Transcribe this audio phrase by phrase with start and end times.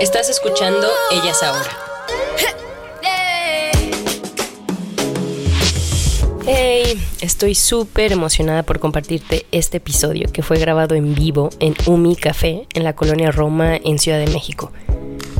[0.00, 1.76] Estás escuchando Ellas Ahora.
[6.46, 12.16] Hey, estoy súper emocionada por compartirte este episodio que fue grabado en vivo en Umi
[12.16, 14.72] Café en la colonia Roma en Ciudad de México.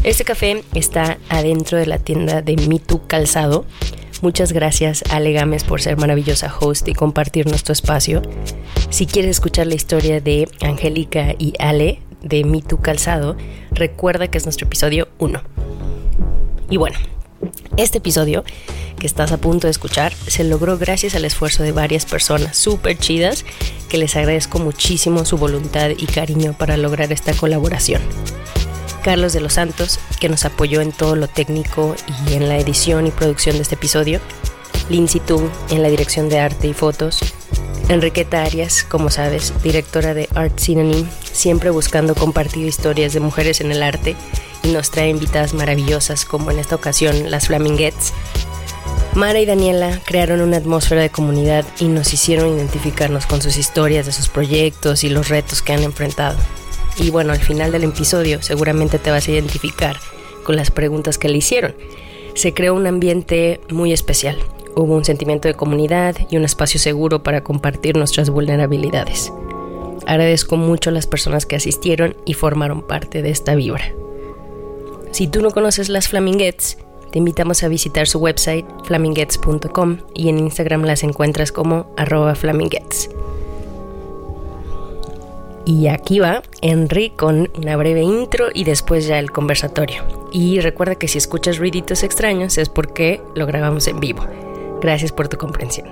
[0.04, 3.64] Este café está adentro de la tienda de Mitu Calzado.
[4.20, 8.22] Muchas gracias Ale Gámez por ser maravillosa host y compartir nuestro espacio.
[8.90, 13.36] Si quieres escuchar la historia de Angélica y Ale de Mitu Calzado,
[13.70, 15.42] recuerda que es nuestro episodio 1.
[16.70, 16.98] Y bueno,
[17.76, 18.44] este episodio
[18.98, 22.98] que estás a punto de escuchar se logró gracias al esfuerzo de varias personas súper
[22.98, 23.44] chidas
[23.88, 28.02] que les agradezco muchísimo su voluntad y cariño para lograr esta colaboración.
[29.02, 31.94] Carlos de los Santos, que nos apoyó en todo lo técnico
[32.28, 34.20] y en la edición y producción de este episodio,
[34.90, 37.20] Lindsay Tung en la dirección de arte y fotos,
[37.88, 43.72] Enriqueta Arias, como sabes, directora de Art Synonym, siempre buscando compartir historias de mujeres en
[43.72, 44.14] el arte
[44.62, 48.12] y nos trae invitadas maravillosas como en esta ocasión las Flaminguettes.
[49.14, 54.04] Mara y Daniela crearon una atmósfera de comunidad y nos hicieron identificarnos con sus historias
[54.04, 56.38] de sus proyectos y los retos que han enfrentado.
[56.98, 59.96] Y bueno, al final del episodio seguramente te vas a identificar
[60.44, 61.74] con las preguntas que le hicieron.
[62.34, 64.38] Se creó un ambiente muy especial.
[64.78, 69.32] Hubo un sentimiento de comunidad y un espacio seguro para compartir nuestras vulnerabilidades.
[70.06, 73.92] Agradezco mucho a las personas que asistieron y formaron parte de esta vibra.
[75.10, 76.78] Si tú no conoces las Flaminguettes,
[77.10, 83.10] te invitamos a visitar su website flaminguettes.com y en Instagram las encuentras como arroba flaminguettes.
[85.66, 90.04] Y aquí va Henry con una breve intro y después ya el conversatorio.
[90.30, 94.24] Y recuerda que si escuchas ruiditos extraños es porque lo grabamos en vivo.
[94.80, 95.88] Gracias por tu comprensión.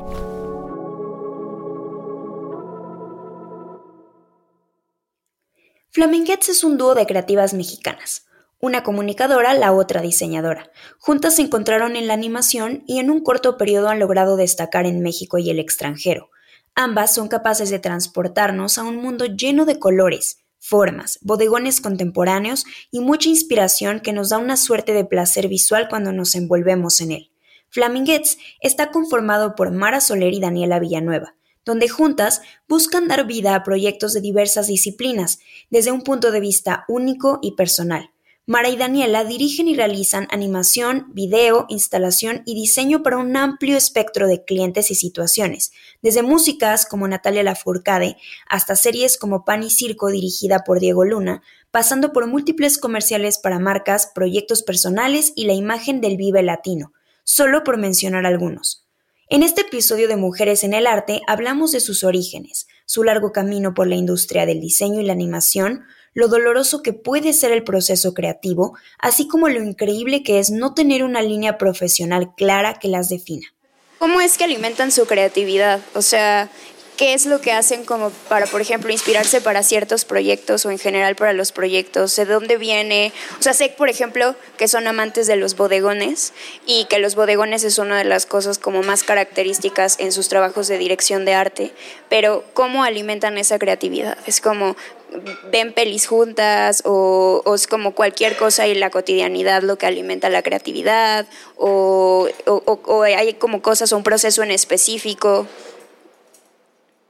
[5.91, 8.27] Flaminguettes es un dúo de creativas mexicanas.
[8.61, 10.71] Una comunicadora, la otra diseñadora.
[10.99, 15.01] Juntas se encontraron en la animación y en un corto periodo han logrado destacar en
[15.01, 16.31] México y el extranjero.
[16.75, 23.01] Ambas son capaces de transportarnos a un mundo lleno de colores, formas, bodegones contemporáneos y
[23.01, 27.31] mucha inspiración que nos da una suerte de placer visual cuando nos envolvemos en él.
[27.71, 31.34] Flaminguettes está conformado por Mara Soler y Daniela Villanueva,
[31.65, 35.41] donde juntas buscan dar vida a proyectos de diversas disciplinas,
[35.71, 38.10] desde un punto de vista único y personal.
[38.49, 44.28] Mara y Daniela dirigen y realizan animación, video, instalación y diseño para un amplio espectro
[44.28, 48.16] de clientes y situaciones, desde músicas como Natalia Lafourcade
[48.49, 53.59] hasta series como Pan y Circo dirigida por Diego Luna, pasando por múltiples comerciales para
[53.59, 56.93] marcas, proyectos personales y la imagen del Vive Latino,
[57.26, 58.87] solo por mencionar algunos.
[59.28, 63.75] En este episodio de Mujeres en el Arte hablamos de sus orígenes, su largo camino
[63.75, 68.14] por la industria del diseño y la animación, lo doloroso que puede ser el proceso
[68.14, 73.09] creativo, así como lo increíble que es no tener una línea profesional clara que las
[73.09, 73.48] defina.
[73.98, 75.81] ¿Cómo es que alimentan su creatividad?
[75.94, 76.48] O sea,
[76.97, 80.79] ¿qué es lo que hacen como para, por ejemplo, inspirarse para ciertos proyectos o en
[80.79, 82.17] general para los proyectos?
[82.17, 83.12] ¿De dónde viene?
[83.39, 86.33] O sea, sé, por ejemplo, que son amantes de los bodegones
[86.67, 90.69] y que los bodegones es una de las cosas como más características en sus trabajos
[90.69, 91.73] de dirección de arte,
[92.09, 94.17] pero ¿cómo alimentan esa creatividad?
[94.27, 94.77] Es como,
[95.51, 100.29] ven pelis juntas o, o, es como cualquier cosa y la cotidianidad lo que alimenta
[100.29, 105.47] la creatividad o, o, o, hay como cosas un proceso en específico.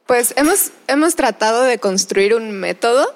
[0.07, 3.13] Pues hemos, hemos tratado de construir un método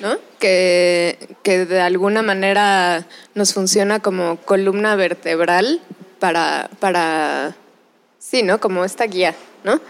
[0.00, 0.18] ¿no?
[0.40, 5.80] que, que de alguna manera nos funciona como columna vertebral
[6.18, 7.56] para, para
[8.18, 8.58] sí, ¿no?
[8.60, 9.80] Como esta guía, ¿no?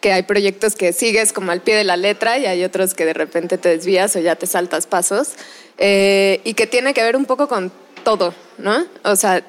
[0.00, 3.04] que hay proyectos que sigues como al pie de la letra y hay otros que
[3.04, 5.32] de repente te desvías o ya te saltas pasos
[5.78, 7.72] eh, y que tiene que ver un poco con
[8.04, 8.86] todo, ¿no?
[9.02, 9.42] O sea,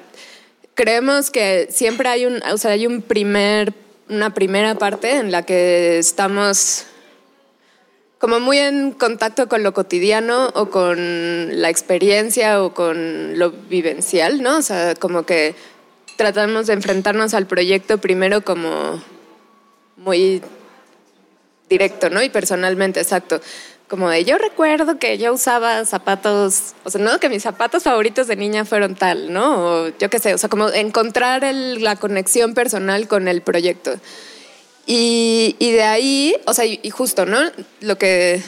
[0.74, 3.72] creemos que siempre hay un, o sea, hay un primer,
[4.08, 6.86] una primera parte en la que estamos
[8.18, 14.42] como muy en contacto con lo cotidiano o con la experiencia o con lo vivencial,
[14.42, 14.58] ¿no?
[14.58, 15.54] O sea, como que
[16.16, 19.00] tratamos de enfrentarnos al proyecto primero como
[19.96, 20.42] muy
[21.68, 22.22] directo, ¿no?
[22.22, 23.40] Y personalmente, exacto.
[23.88, 28.26] Como de yo recuerdo que yo usaba zapatos, o sea, no que mis zapatos favoritos
[28.26, 29.56] de niña fueron tal, ¿no?
[29.86, 33.92] O yo qué sé, o sea, como encontrar el- la conexión personal con el proyecto.
[34.86, 37.38] Y, y de ahí, o sea, y, y justo, ¿no?
[37.80, 38.42] Lo que,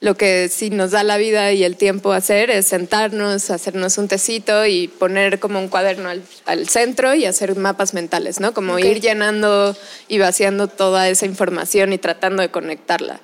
[0.00, 4.08] lo que sí nos da la vida y el tiempo hacer es sentarnos, hacernos un
[4.08, 8.52] tecito y poner como un cuaderno al, al centro y hacer mapas mentales, ¿no?
[8.52, 9.74] Como ir llenando
[10.08, 13.20] y vaciando toda esa información y tratando de conectarla.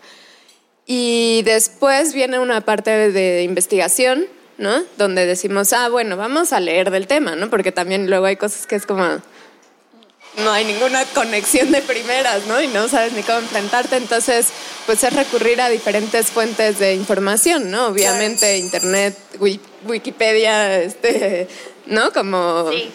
[0.87, 4.27] Y después viene una parte de investigación,
[4.59, 4.83] ¿no?
[4.99, 7.51] Donde decimos, ah, bueno, vamos a leer del tema, ¿no?
[7.51, 9.05] Porque también luego hay cosas que es como,
[10.39, 12.61] no hay ninguna conexión de primeras, ¿no?
[12.61, 13.97] Y no sabes ni cómo enfrentarte.
[13.97, 14.49] Entonces,
[14.87, 17.87] pues es recurrir a diferentes fuentes de información, ¿no?
[17.87, 21.47] Obviamente, Internet, Wi- Wikipedia, este,
[21.87, 22.13] ¿no?
[22.13, 22.91] Como Sí.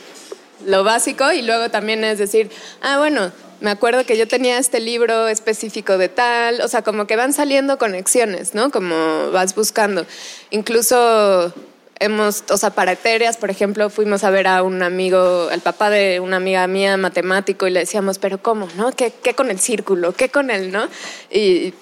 [0.65, 1.31] lo básico.
[1.31, 2.49] Y luego también es decir,
[2.81, 6.61] ah, bueno, me acuerdo que yo tenía este libro específico de tal.
[6.61, 8.71] O sea, como que van saliendo conexiones, ¿no?
[8.71, 10.05] Como vas buscando.
[10.51, 11.53] Incluso
[11.99, 15.89] hemos, o sea, para Etéreas, por ejemplo, fuimos a ver a un amigo, al papá
[15.89, 18.91] de una amiga mía, matemático, y le decíamos, pero ¿cómo, no?
[18.91, 20.13] ¿Qué, qué con el círculo?
[20.13, 20.87] ¿Qué con el, no?
[21.31, 21.73] Y,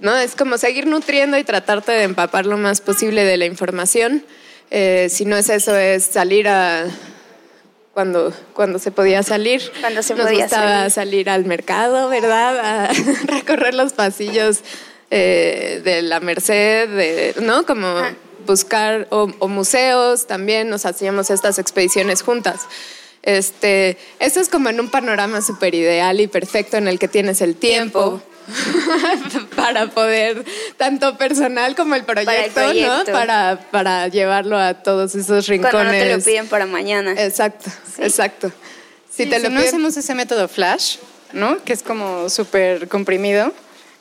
[0.00, 0.16] ¿no?
[0.16, 4.24] Es como seguir nutriendo y tratarte de empapar lo más posible de la información.
[4.70, 6.86] Eh, si no es eso, es salir a...
[7.98, 9.60] Cuando, cuando se podía salir.
[9.80, 10.90] Cuando se Nos podía gustaba salir.
[10.92, 12.56] salir al mercado, ¿verdad?
[12.60, 12.92] A
[13.26, 14.60] recorrer los pasillos
[15.10, 17.66] eh, de la Merced, de, ¿no?
[17.66, 17.92] Como
[18.46, 22.60] buscar, o, o museos también, nos hacíamos estas expediciones juntas.
[23.22, 27.40] Este, eso es como en un panorama súper ideal y perfecto en el que tienes
[27.40, 28.22] el tiempo.
[29.56, 30.42] para poder,
[30.78, 32.96] tanto personal como el proyecto, proyecto.
[32.96, 33.12] ¿no?
[33.12, 35.72] Para, para llevarlo a todos esos rincones.
[35.74, 37.12] Cuando no te lo piden para mañana.
[37.12, 38.48] Exacto, exacto.
[39.10, 40.96] Si Sí, te si lo no piden- hacemos ese método flash,
[41.32, 41.62] ¿no?
[41.64, 43.52] Que es como súper comprimido,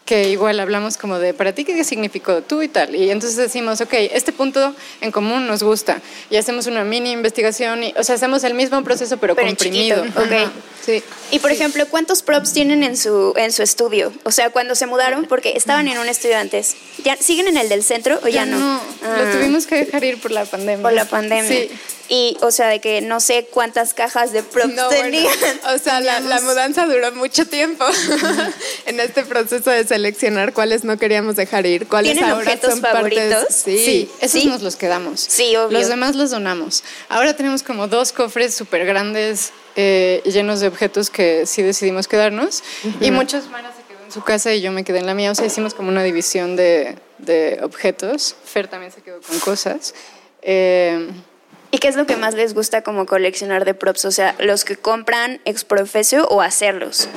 [0.07, 2.95] que igual hablamos como de, ¿para ti qué significó tú y tal?
[2.95, 6.01] Y entonces decimos, ok, este punto en común nos gusta.
[6.31, 10.01] Y hacemos una mini investigación, y, o sea, hacemos el mismo proceso pero, comprimido.
[10.03, 10.31] chiquito, ok.
[10.31, 10.51] Ajá.
[10.83, 11.03] Sí.
[11.31, 14.13] Y por ejemplo, ¿cuántos props tienen en su, en su estudio?
[14.23, 16.75] O sea, cuando se mudaron, porque estaban en un estudio antes.
[17.03, 18.57] ¿Ya, ¿Siguen en el del centro o ya, no?
[18.57, 20.81] Lo Ah, tuvimos que dejar ir por la pandemia.
[20.81, 21.51] por la pandemia.
[21.51, 21.69] Sí.
[22.09, 25.33] Y, o sea, de que no sé cuántas cajas de props No, bueno, tenían.
[25.75, 27.85] o sea, la, la mudanza duró mucho tiempo
[28.85, 32.81] en este proceso de seleccionar cuáles no queríamos dejar ir, cuáles ¿Tienen ahora objetos son
[32.81, 32.99] partes.
[33.33, 33.55] favoritos?
[33.55, 34.47] Sí, Sí, esos ¿Sí?
[34.47, 35.19] nos los quedamos.
[35.19, 35.77] Sí, obvio.
[35.79, 36.83] Los demás los donamos.
[37.09, 42.63] Ahora tenemos como dos cofres súper grandes eh, llenos de objetos que sí decidimos quedarnos.
[43.01, 45.31] Y muchos Mara se quedó en su casa y yo me quedé en la mía.
[45.31, 48.35] O sea, hicimos como una división de, de objetos.
[48.45, 49.93] Fer también se quedó con cosas.
[50.41, 51.09] Eh,
[51.71, 54.05] ¿Y qué es lo que más les gusta como coleccionar de props?
[54.05, 57.07] O sea, los que compran ex profesio o hacerlos.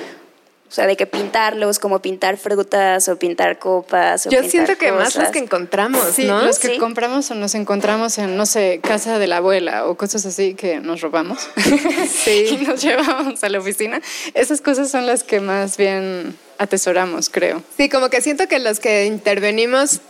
[0.68, 4.26] O sea, de que pintarlos, como pintar frutas o pintar copas.
[4.26, 5.30] O Yo pintar siento que más los cosas.
[5.32, 6.42] que encontramos, sí, ¿no?
[6.42, 6.78] los que Sí.
[6.78, 10.78] compramos o nos encontramos en, no sé, casa de la abuela o cosas así que
[10.78, 11.48] nos robamos.
[12.08, 12.46] Sí.
[12.60, 14.00] y nos llevamos a la oficina.
[14.34, 17.62] Esas cosas son las que más bien atesoramos, creo.
[17.76, 20.00] Sí, como que siento que los que intervenimos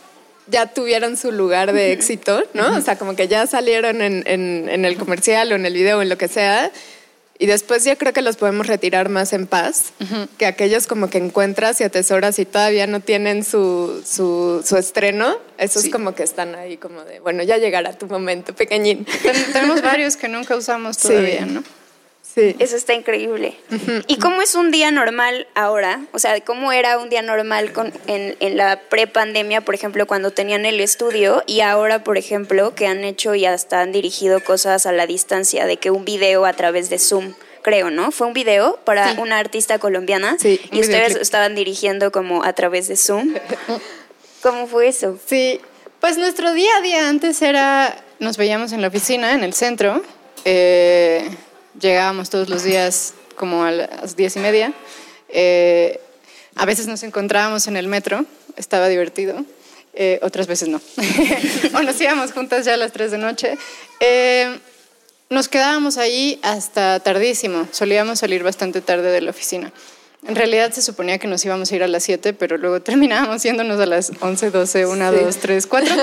[0.47, 2.77] ya tuvieron su lugar de éxito, ¿no?
[2.77, 5.99] O sea, como que ya salieron en, en- en el comercial o en el video
[5.99, 6.71] o en lo que sea.
[7.39, 9.93] Y después yo creo que los podemos retirar más en paz
[10.37, 15.39] que aquellos como que encuentras y atesoras y todavía no tienen su, su, su estreno.
[15.57, 19.07] Esos como que están ahí como de, bueno, ya llegará tu momento, pequeñín.
[19.23, 21.63] Ten- tenemos varios que nunca usamos todavía, ¿no?
[22.35, 22.55] Sí.
[22.61, 23.57] Eso está increíble.
[24.07, 26.01] ¿Y cómo es un día normal ahora?
[26.13, 30.31] O sea, ¿cómo era un día normal con, en, en la prepandemia, por ejemplo, cuando
[30.31, 34.87] tenían el estudio y ahora, por ejemplo, que han hecho y hasta han dirigido cosas
[34.87, 38.13] a la distancia, de que un video a través de Zoom, creo, ¿no?
[38.13, 41.23] Fue un video para una artista colombiana Sí, y ustedes videoclip.
[41.23, 43.35] estaban dirigiendo como a través de Zoom.
[44.43, 45.19] ¿Cómo fue eso?
[45.27, 45.61] Sí,
[46.01, 50.03] pues nuestro día a día antes era, nos veíamos en la oficina, en el centro,
[50.45, 51.29] eh,
[51.79, 54.73] llegábamos todos los días como a las diez y media,
[55.29, 56.01] eh,
[56.57, 58.25] a veces nos encontrábamos en el metro,
[58.57, 59.45] estaba divertido,
[59.95, 60.81] eh, otras veces no,
[61.75, 63.57] o nos íbamos juntas ya a las tres de noche.
[64.01, 64.59] Eh,
[65.31, 69.73] nos quedábamos ahí hasta tardísimo, solíamos salir bastante tarde de la oficina.
[70.27, 73.43] En realidad se suponía que nos íbamos a ir a las 7, pero luego terminábamos
[73.43, 75.95] yéndonos a las 11, 12, 1, 2, 3, 4.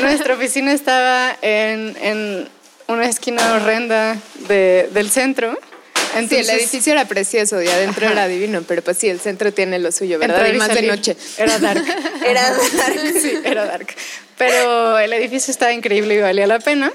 [0.00, 2.48] Nuestra oficina estaba en, en
[2.88, 4.16] una esquina horrenda
[4.48, 5.52] de- del centro.
[5.54, 9.52] sí, Entonces, el edificio era precioso y adentro era divino, pero pues sí, el centro
[9.52, 10.36] tiene lo suyo, ¿verdad?
[10.46, 11.16] entrar Y más de noche.
[11.38, 11.82] Era dark.
[12.26, 12.54] Era
[13.20, 13.86] sí, era dark.
[14.38, 16.92] Pero el edificio estaba increíble y valía la pena.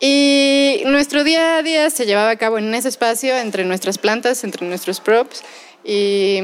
[0.00, 4.42] Y nuestro día a día se llevaba a cabo en ese espacio, entre nuestras plantas,
[4.44, 5.42] entre nuestros props.
[5.84, 6.40] Y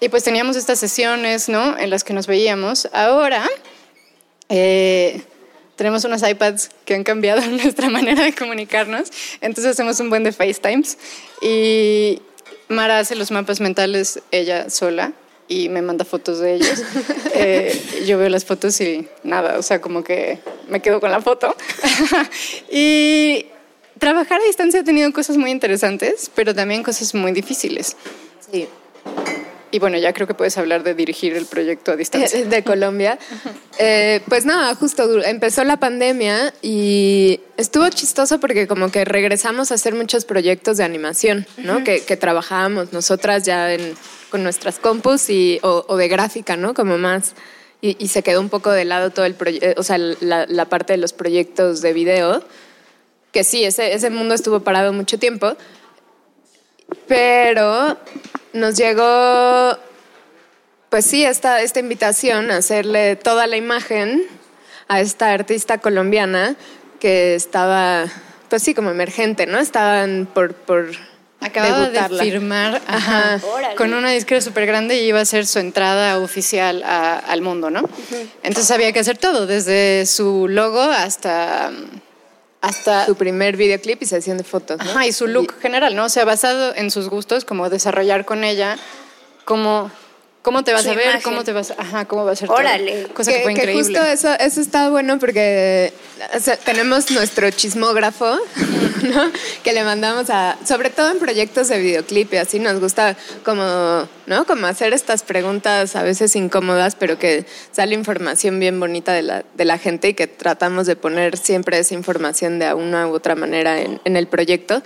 [0.00, 1.78] y pues teníamos estas sesiones, ¿no?
[1.78, 2.88] En las que nos veíamos.
[2.92, 3.48] Ahora
[4.48, 5.22] eh,
[5.82, 9.10] tenemos unos iPads que han cambiado nuestra manera de comunicarnos,
[9.40, 10.96] entonces hacemos un buen de FaceTimes
[11.40, 12.22] y
[12.68, 15.12] Mara hace los mapas mentales ella sola
[15.48, 16.82] y me manda fotos de ellos.
[17.34, 21.22] Eh, yo veo las fotos y nada, o sea, como que me quedo con la
[21.22, 21.56] foto.
[22.70, 23.46] y
[23.98, 27.96] trabajar a distancia ha tenido cosas muy interesantes, pero también cosas muy difíciles.
[28.52, 28.68] Sí.
[29.72, 32.44] Y bueno, ya creo que puedes hablar de dirigir el proyecto a distancia.
[32.44, 33.18] de Colombia.
[33.78, 39.74] Eh, pues nada, justo empezó la pandemia y estuvo chistoso porque como que regresamos a
[39.74, 41.82] hacer muchos proyectos de animación, ¿no?
[41.84, 43.94] que, que trabajábamos nosotras ya en-
[44.30, 46.74] con nuestras compus y, o, o de gráfica, ¿no?
[46.74, 47.32] Como más.
[47.80, 50.66] Y, y se quedó un poco de lado todo el proyecto, o sea, la, la
[50.66, 52.44] parte de los proyectos de video,
[53.32, 55.56] que sí, ese, ese mundo estuvo parado mucho tiempo,
[57.08, 57.96] pero
[58.52, 59.76] nos llegó
[60.90, 64.24] pues sí, esta, esta invitación a hacerle toda la imagen
[64.88, 66.54] a esta artista colombiana
[67.00, 68.04] que estaba,
[68.50, 69.58] pues sí, como emergente, ¿no?
[69.58, 70.90] Estaban por, por
[71.40, 72.22] Acababa debutarla.
[72.22, 73.40] de firmar ajá,
[73.76, 77.70] con una disquera súper grande y iba a ser su entrada oficial a- al mundo,
[77.70, 77.88] ¿no?
[78.42, 81.70] Entonces había que hacer todo, desde su logo hasta...
[82.62, 84.78] hasta su primer videoclip y sesión de fotos.
[84.78, 84.90] ¿no?
[84.90, 86.04] Ajá, y su look general, ¿no?
[86.04, 88.78] O sea, basado en sus gustos, como desarrollar con ella,
[89.44, 89.90] cómo,
[90.42, 91.22] cómo te vas Su a ver, imagen.
[91.22, 92.58] cómo te vas, ajá, cómo va a ser todo.
[92.58, 93.04] Órale.
[93.14, 93.82] Cosa que, fue increíble.
[93.82, 95.92] justo eso, eso está bueno porque
[96.34, 98.38] o sea, tenemos nuestro chismógrafo,
[99.02, 99.32] ¿no?
[99.62, 104.08] Que le mandamos a, sobre todo en proyectos de videoclip y así nos gusta como,
[104.26, 104.44] ¿no?
[104.46, 109.44] Como hacer estas preguntas a veces incómodas, pero que sale información bien bonita de la,
[109.54, 113.34] de la gente y que tratamos de poner siempre esa información de una u otra
[113.34, 114.82] manera en, en el proyecto.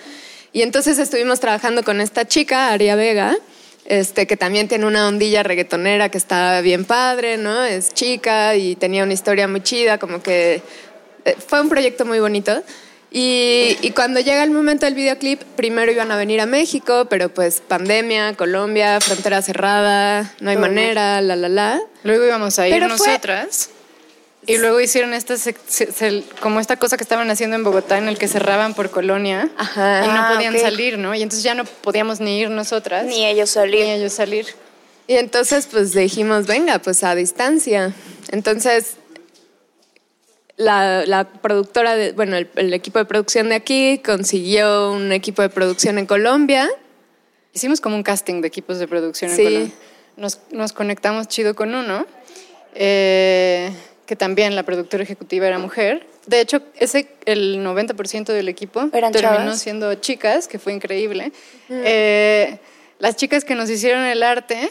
[0.52, 3.36] Y entonces estuvimos trabajando con esta chica, Aria Vega,
[3.88, 7.64] este, que también tiene una ondilla reggaetonera que está bien padre, ¿no?
[7.64, 10.62] Es chica y tenía una historia muy chida, como que
[11.25, 12.62] eh, fue un proyecto muy bonito.
[13.11, 17.28] Y, y cuando llega el momento del videoclip, primero iban a venir a México, pero
[17.31, 21.81] pues pandemia, Colombia, frontera cerrada, no hay manera, la, la, la.
[22.02, 23.71] Luego íbamos a ir Pero fue- nosotras.
[24.47, 28.09] Y luego hicieron esta, se- se- como esta cosa que estaban haciendo en Bogotá en
[28.09, 30.05] el que cerraban por colonia Ajá.
[30.05, 30.61] y no Ah, podían ok.
[30.61, 31.15] salir, ¿no?
[31.15, 33.83] Y entonces ya no podíamos ni ir nosotras Ni ellos ni salir.
[33.83, 34.47] ellos salir.
[35.09, 37.93] Y entonces pues dijimos, venga, pues a distancia.
[38.31, 38.95] Entonces
[40.57, 45.43] la, la productora, de, bueno, el, el equipo de producción de aquí consiguió un equipo
[45.43, 46.69] de producción en Colombia.
[47.53, 49.45] Hicimos como un casting de equipos de producción en Sí.
[49.45, 49.73] Colombia.
[50.17, 52.07] Nos, nos conectamos chido con uno,
[52.75, 53.71] eh,
[54.06, 56.06] que también la productora ejecutiva era mujer.
[56.26, 59.60] De hecho, ese, el 90% del equipo ¿Eran terminó chavas?
[59.60, 61.32] siendo chicas, que fue increíble.
[61.68, 62.58] Eh,
[62.98, 64.68] las chicas que nos hicieron el arte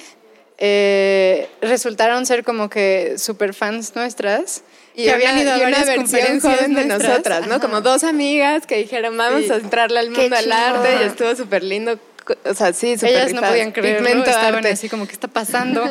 [0.58, 4.64] eh, resultaron ser como que super fans nuestras.
[4.96, 7.10] que habían ido a y una versión joven de nuestras.
[7.10, 7.56] nosotras, ¿no?
[7.56, 7.62] Ajá.
[7.62, 9.52] Como dos amigas que dijeron, vamos Sí.
[9.52, 12.00] a entrarle al mundo al arte y estuvo súper lindo.
[12.46, 13.52] O sea, sí, súper Ellas no rifado.
[13.54, 14.70] podían creerlo, Pigmento estaban arte.
[14.70, 15.84] así como, ¿qué está pasando?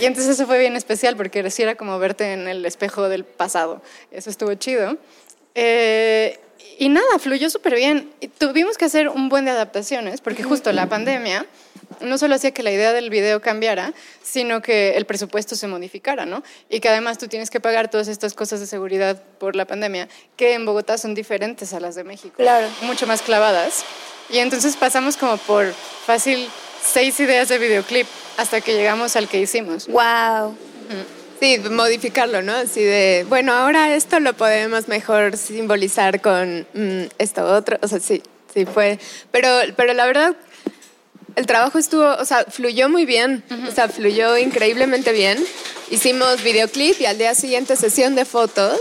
[0.00, 3.24] y entonces eso fue bien especial porque sí era como verte en el espejo del
[3.24, 3.82] pasado.
[4.10, 4.98] Eso estuvo chido.
[5.54, 6.38] Eh,
[6.78, 8.10] y nada, fluyó súper bien.
[8.20, 11.46] Y tuvimos que hacer un buen de adaptaciones porque justo la pandemia
[12.00, 13.92] no solo hacía que la idea del video cambiara,
[14.22, 16.42] sino que el presupuesto se modificara, ¿no?
[16.68, 20.08] Y que además tú tienes que pagar todas estas cosas de seguridad por la pandemia,
[20.36, 22.34] que en Bogotá son diferentes a las de México.
[22.36, 22.68] Claro.
[22.82, 23.84] Mucho más clavadas.
[24.30, 25.72] Y entonces pasamos como por
[26.06, 26.48] fácil
[26.82, 29.86] seis ideas de videoclip hasta que llegamos al que hicimos.
[29.88, 30.56] Wow.
[31.40, 32.52] Sí, modificarlo, ¿no?
[32.52, 37.78] Así de, bueno, ahora esto lo podemos mejor simbolizar con mm, esto otro.
[37.80, 38.98] O sea, sí, sí fue.
[39.30, 40.34] Pero, pero la verdad,
[41.38, 43.42] el trabajo estuvo, o sea, fluyó muy bien.
[43.66, 45.38] O sea, fluyó increíblemente bien.
[45.90, 48.78] Hicimos videoclip y al día siguiente sesión de fotos.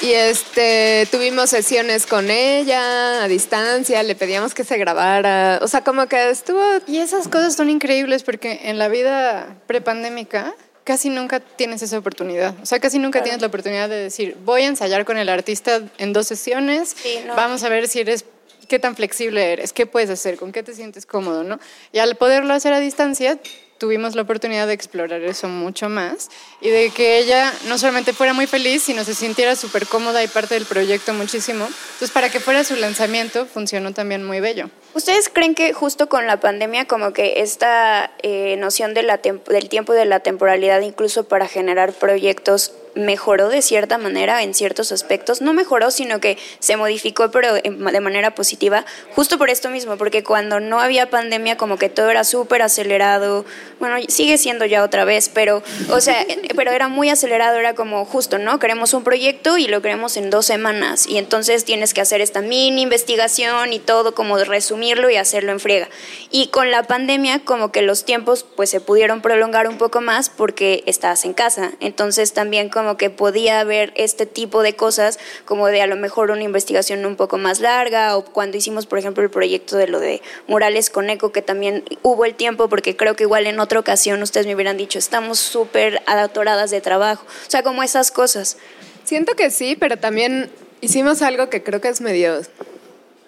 [0.00, 5.60] Y este, tuvimos sesiones con ella a distancia, le pedíamos que se grabara.
[5.62, 10.54] O sea, como que estuvo Y esas cosas son increíbles porque en la vida prepandémica
[10.84, 12.54] casi nunca tienes esa oportunidad.
[12.62, 15.80] O sea, casi nunca tienes la oportunidad de decir, voy a ensayar con el artista
[15.98, 17.34] en dos sesiones, Sí, no.
[17.34, 18.24] vamos a ver si eres,
[18.68, 21.58] qué tan flexible eres, qué puedes hacer, con qué te sientes cómodo, ¿no?
[21.92, 23.38] Y al poderlo hacer a distancia,
[23.78, 26.30] tuvimos la oportunidad de explorar eso mucho más
[26.60, 30.28] y de que ella no solamente fuera muy feliz, sino se sintiera súper cómoda y
[30.28, 31.66] parte del proyecto muchísimo.
[31.66, 34.70] Entonces, para que fuera su lanzamiento, funcionó también muy bello.
[34.94, 39.68] ¿Ustedes creen que justo con la pandemia como que esta eh, noción de la del
[39.68, 44.90] tiempo y de la temporalidad incluso para generar proyectos mejoró de cierta manera en ciertos
[44.90, 45.40] aspectos.
[45.40, 48.84] No mejoró, sino que se modificó, pero de manera positiva,
[49.14, 53.44] justo por esto mismo, porque cuando no había pandemia como que todo era súper acelerado,
[53.78, 56.26] bueno, sigue siendo ya otra vez, pero, o sea,
[56.56, 58.58] pero era muy acelerado, era como justo, ¿no?
[58.58, 62.40] Queremos un proyecto y lo queremos en dos semanas, y entonces tienes que hacer esta
[62.40, 65.88] mini investigación y todo, como resumirlo y hacerlo en friega.
[66.30, 70.30] Y con la pandemia, como que los tiempos pues se pudieron prolongar un poco más
[70.30, 75.66] porque estabas en casa, entonces también como que podía haber este tipo de cosas, como
[75.66, 79.22] de a lo mejor una investigación un poco más larga, o cuando hicimos, por ejemplo,
[79.22, 83.16] el proyecto de lo de murales con eco, que también hubo el tiempo, porque creo
[83.16, 87.50] que igual en otra ocasión ustedes me hubieran dicho, estamos súper atoradas de trabajo, o
[87.50, 88.56] sea, como esas cosas.
[89.04, 90.50] Siento que sí, pero también
[90.80, 92.40] hicimos algo que creo que es medio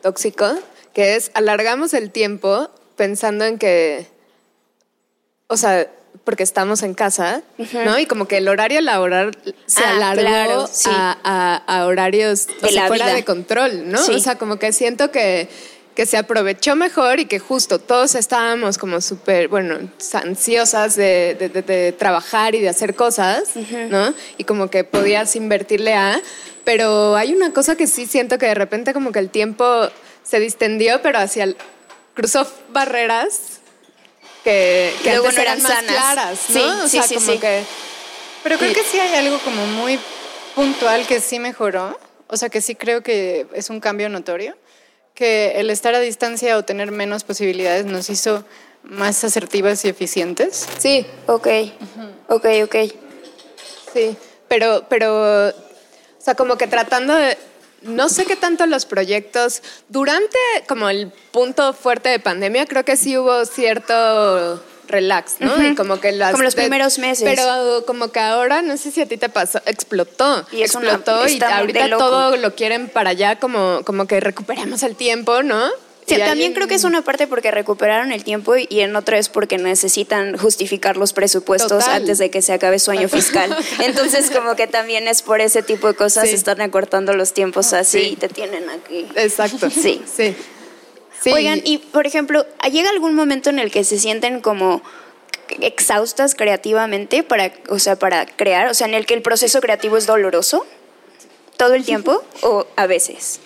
[0.03, 0.53] tóxico,
[0.93, 4.07] que es alargamos el tiempo pensando en que,
[5.47, 5.89] o sea,
[6.29, 7.41] porque estamos en casa,
[7.73, 7.99] ¿no?
[7.99, 10.91] Y como que el horario laboral se Ah, alargó claro, sí.
[10.93, 13.15] a, a- a horarios o De sea, la fuera vida.
[13.15, 13.97] de control, ¿no?
[13.97, 14.13] Sí.
[14.13, 15.49] O sea, como que siento que,
[15.95, 19.79] que se aprovechó mejor y que justo todos estábamos como súper, bueno,
[20.13, 23.45] ansiosas de, de- de- de trabajar y de hacer cosas,
[23.89, 24.13] ¿no?
[24.37, 26.21] Y como que podías invertirle a...
[26.65, 29.89] Pero hay una cosa que sí siento que de repente como que el tiempo
[30.25, 31.45] se distendió, pero hacia...
[31.45, 31.57] el-
[32.13, 33.58] cruzó barreras
[34.49, 35.95] que, que luego antes no eran eran más sanas.
[35.95, 36.55] claras, ¿no?
[36.55, 37.39] Sí, o sí, sea, sí, como sí.
[37.39, 37.65] que...
[38.43, 39.99] Pero creo que sí hay algo como muy
[40.55, 41.99] puntual que sí mejoró.
[42.29, 44.57] O sea, que sí creo que es un cambio notorio.
[45.15, 48.45] Que el estar a distancia o tener menos posibilidades nos hizo
[48.83, 50.67] más asertivas y eficientes.
[50.79, 51.49] Sí, Ok,
[52.29, 52.77] ok, ok.
[53.93, 55.53] Sí, pero, pero, o
[56.19, 57.37] sea, como que tratando de,
[57.83, 60.37] no sé qué tanto los proyectos, durante
[60.69, 65.63] como el punto fuerte de pandemia, creo que sí hubo cierto relax, ¿no?
[65.63, 67.25] Y como que las Como los primeros meses.
[67.29, 70.47] Pero como que ahora, no sé si a ti te pasó, explotó.
[70.51, 74.97] Y una- explotó y ahorita todo lo quieren para allá, como, como que recuperemos el
[74.97, 75.69] tiempo, ¿no?
[76.09, 78.97] Sí, también alguien- creo que es una parte porque recuperaron el tiempo y- y en
[78.97, 81.97] otra es porque necesitan justificar los presupuestos Total.
[82.03, 83.55] antes de que se acabe su año fiscal.
[83.81, 86.35] Entonces como que también es por ese tipo de cosas Sí.
[86.35, 88.07] están acortando los tiempos así Sí.
[88.13, 89.07] y te tienen aquí.
[89.17, 89.69] Exacto.
[89.71, 90.03] Sí.
[90.17, 90.35] Sí.
[91.21, 91.33] Sí.
[91.33, 94.83] Oigan, y por ejemplo, ¿llega algún momento en el que se sienten como
[95.61, 98.69] exhaustas creativamente para, o sea, para crear?
[98.69, 100.65] O sea, en el que el proceso creativo es doloroso
[101.57, 103.41] todo el tiempo o a veces.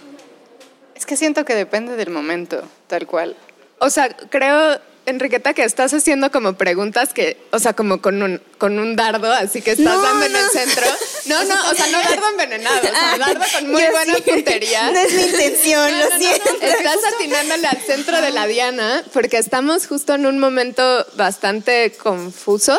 [1.03, 3.35] Es que siento que depende del momento, tal cual.
[3.81, 8.41] O sea, creo, Enriqueta, que estás haciendo como preguntas que, o sea, como con un,
[8.57, 10.87] con un dardo, así que estás No, dando en el centro.
[11.27, 14.23] No, no, o sea, no dardo envenenado, o sea, dardo con muy Yo buena sí.
[14.23, 14.93] puntería.
[14.93, 16.51] No es mi intención, No, lo siento.
[16.61, 22.79] Estás atinándole al centro de la diana porque estamos justo en un momento bastante confuso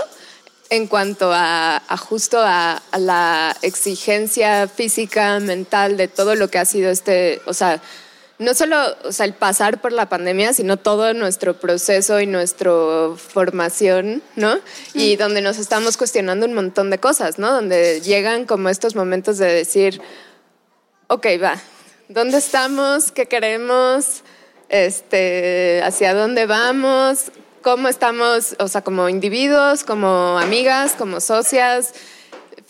[0.70, 6.58] en cuanto a, a justo a, a la exigencia física, mental de todo lo que
[6.60, 7.82] ha sido este, o sea,
[8.40, 12.72] no solo o sea, el pasar por la pandemia, sino todo nuestro proceso y nuestra
[13.16, 14.60] formación, ¿no?
[14.94, 17.52] Y donde nos estamos cuestionando un montón de cosas, ¿no?
[17.52, 20.02] Donde llegan como estos momentos de decir,
[21.08, 21.62] ok, va,
[22.10, 23.12] ¿dónde estamos?
[23.12, 24.24] ¿Qué queremos?
[24.70, 27.32] Este, ¿Hacia dónde vamos?
[27.62, 31.94] ¿Cómo estamos, o sea, como individuos, como amigas, como socias,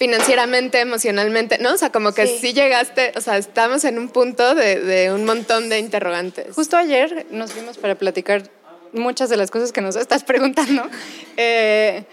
[0.03, 1.73] financieramente, emocionalmente, ¿no?
[1.73, 2.37] O sea, como que Sí.
[2.41, 6.53] sí, llegaste, o sea, estamos en un punto de, de un montón de interrogantes.
[6.53, 8.43] Justo ayer nos vimos para platicar
[8.91, 10.83] muchas de las cosas que nos estás preguntando
[11.37, 12.03] eh,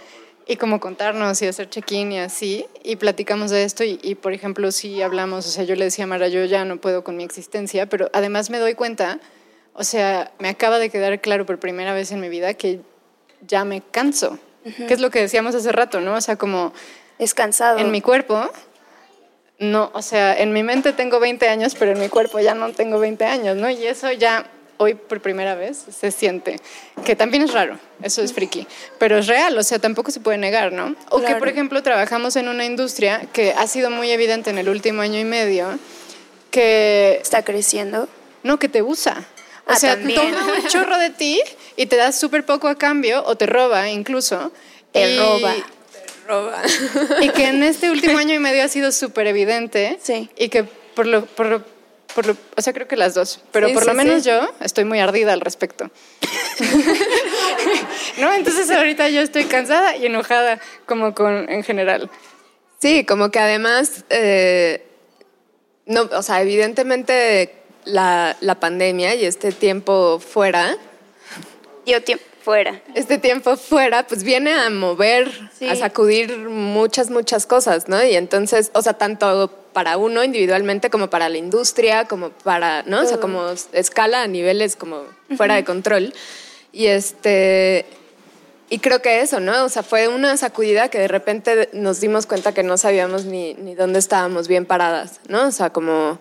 [0.47, 2.65] y como contarnos y hacer check-in y así.
[2.85, 6.05] Y platicamos de esto y, y, por ejemplo, sí hablamos, o sea, yo le decía
[6.05, 9.19] a Mara, yo ya no puedo con mi existencia, pero además me doy cuenta,
[9.75, 12.83] o sea, me acaba de quedar claro por primera vez en mi vida que
[13.49, 14.39] ya me canso,
[14.87, 16.15] que es lo que decíamos hace rato, ¿no?
[16.15, 16.73] O sea, como
[17.21, 17.79] Es cansado.
[17.79, 18.51] en mi cuerpo,
[19.59, 22.73] no, o sea, en mi mente tengo 20 años, pero en mi cuerpo ya no
[22.73, 23.69] tengo 20 años, ¿no?
[23.71, 24.47] Y eso ya
[24.79, 26.57] hoy por primera vez se siente,
[27.05, 28.67] que también es raro, eso es friki,
[28.99, 30.97] pero es real, o sea, tampoco se puede negar, ¿no?
[31.11, 34.71] O que, por ejemplo, trabajamos en una industria que ha sido muy evidente en el
[34.71, 35.79] último año y medio,
[36.51, 38.09] que Está creciendo.
[38.43, 39.25] no, que te usa.
[39.67, 40.19] O Ah, sea, también.
[40.19, 41.41] toma un chorro de ti
[41.77, 44.51] y te da súper poco a cambio, o te roba incluso.
[44.93, 45.55] Te y- roba.
[46.31, 46.63] Roba.
[47.21, 49.99] y que en este último año y medio ha sido súper evidente.
[50.03, 50.31] Sí.
[50.37, 51.65] Y que por lo, por lo-
[52.15, 54.29] por lo- o sea, creo que las dos, pero Sí, por lo sí, menos sí.
[54.31, 55.91] yo estoy muy ardida al respecto.
[58.19, 58.33] ¿No?
[58.33, 62.11] Entonces ahorita yo estoy cansada y enojada como con en general.
[62.81, 64.85] Sí, como que además, eh,
[65.87, 70.77] no, o sea, evidentemente la, la pandemia y este tiempo fuera
[71.87, 72.25] Dio tiempo.
[72.43, 72.81] Fuera.
[72.95, 75.69] este tiempo fuera, pues viene a mover, Sí.
[75.69, 78.03] a sacudir muchas, muchas cosas, ¿no?
[78.03, 83.03] Y entonces, o sea, tanto para uno individualmente como para la industria, como para, ¿no?
[83.03, 85.03] O sea, como escala a niveles como
[85.37, 86.13] fuera de control.
[86.73, 87.87] Y este,
[88.69, 89.65] y creo que eso, ¿no?
[89.65, 93.55] O sea, fue una sacudida que de repente nos dimos cuenta que no sabíamos ni,
[93.55, 95.47] ni dónde estábamos bien paradas, ¿no?
[95.49, 96.19] O sea, como,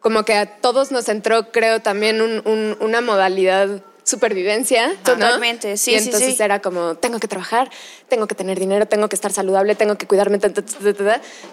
[0.00, 4.88] como que a todos nos entró, creo, también un- un- una modalidad supervivencia.
[4.88, 4.94] ¿no?
[5.02, 6.42] Totalmente, sí, Y sí, entonces sí.
[6.42, 7.70] era como, tengo que trabajar,
[8.08, 10.52] tengo que tener dinero, tengo que estar saludable, tengo que cuidarme, ta,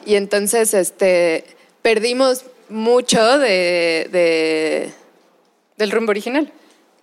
[0.06, 1.46] y entonces este,
[1.82, 4.92] perdimos mucho de, de
[5.78, 6.52] Del rumbo original.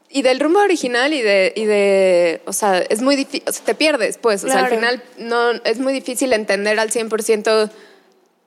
[0.09, 4.19] y del rumbo original y de, y de o sea, es muy difícil, te pierdes,
[4.19, 7.71] pues, o sea, al final no, es muy difícil entender al 100%,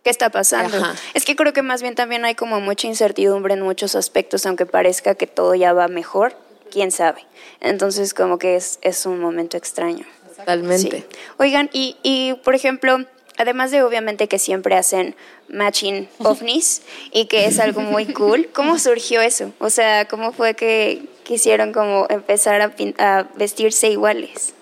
[0.03, 0.75] ¿Qué está pasando?
[0.75, 0.95] Ajá.
[1.13, 4.65] Es que creo que más bien también hay como mucha incertidumbre en muchos aspectos, aunque
[4.65, 6.35] parezca que todo ya va mejor,
[6.73, 7.23] quién sabe.
[7.61, 10.05] Entonces como que es, es un momento extraño.
[10.35, 10.97] totalmente.
[11.01, 11.17] Sí.
[11.37, 12.97] Oigan, y, y por ejemplo,
[13.37, 15.15] además de obviamente que siempre hacen
[15.49, 16.81] matching ovnis
[17.11, 19.51] y que es algo muy cool, ¿cómo surgió eso?
[19.59, 24.53] O sea, ¿cómo fue que quisieron como empezar a, pin- a vestirse iguales?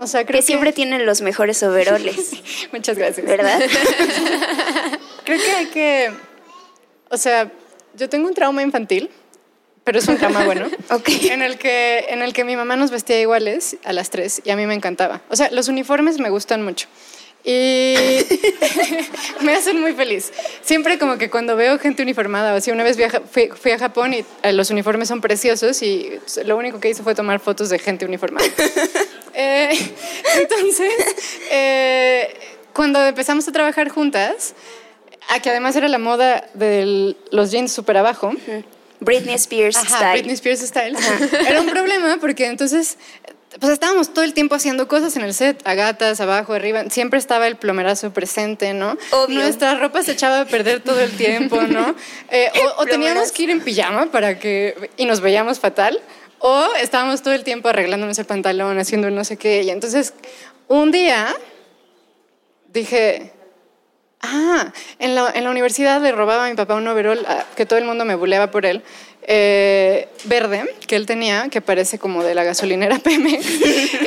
[0.00, 2.32] O sea, creo Que siempre tienen los mejores overoles,
[2.72, 3.26] Muchas gracias.
[3.26, 3.60] ¿verdad?
[5.24, 6.10] Creo que hay que.
[7.10, 7.50] O sea,
[7.94, 9.08] yo tengo un trauma infantil,
[9.84, 10.66] pero es un trauma bueno.
[10.90, 11.08] Ok.
[11.30, 14.50] En el, que, en el que mi mamá nos vestía iguales a las tres y
[14.50, 15.20] a mí me encantaba.
[15.28, 16.88] O sea, los uniformes me gustan mucho.
[17.46, 17.94] Y
[19.42, 20.32] me hacen muy feliz.
[20.62, 23.78] Siempre como que cuando veo gente uniformada, o sea, una vez viaja- fui, fui a
[23.78, 26.10] Japón y eh, los uniformes son preciosos y
[26.46, 28.46] lo único que hice fue tomar fotos de gente uniformada.
[29.36, 29.76] Eh,
[30.36, 30.92] entonces,
[31.50, 32.32] eh,
[32.72, 34.54] cuando empezamos a trabajar juntas,
[35.28, 38.32] a que además era la moda de los jeans súper abajo,
[39.04, 40.12] Britney Spears Ajá, style.
[40.12, 40.96] Britney Spears style.
[41.48, 42.96] Era un problema porque entonces
[43.60, 47.20] pues estábamos todo el tiempo haciendo cosas en el set, a gatas, abajo, arriba, siempre
[47.20, 48.98] estaba el plomerazo presente, ¿no?
[49.12, 49.40] Obvio.
[49.40, 51.94] Nuestra ropa se echaba a perder todo el tiempo, ¿no?
[52.30, 56.00] Eh, o, o teníamos que ir en pijama para que y nos veíamos fatal,
[56.40, 60.14] o estábamos todo el tiempo arreglándonos el pantalón, haciendo no sé qué, y entonces
[60.66, 61.32] un día
[62.72, 63.33] dije,
[64.26, 67.66] Ah, en la, en la universidad le robaba a mi papá un overol ah, que
[67.66, 68.82] todo el mundo me buleaba por él,
[69.26, 73.46] eh, verde, que él tenía, que parece como de la gasolinera Pemex,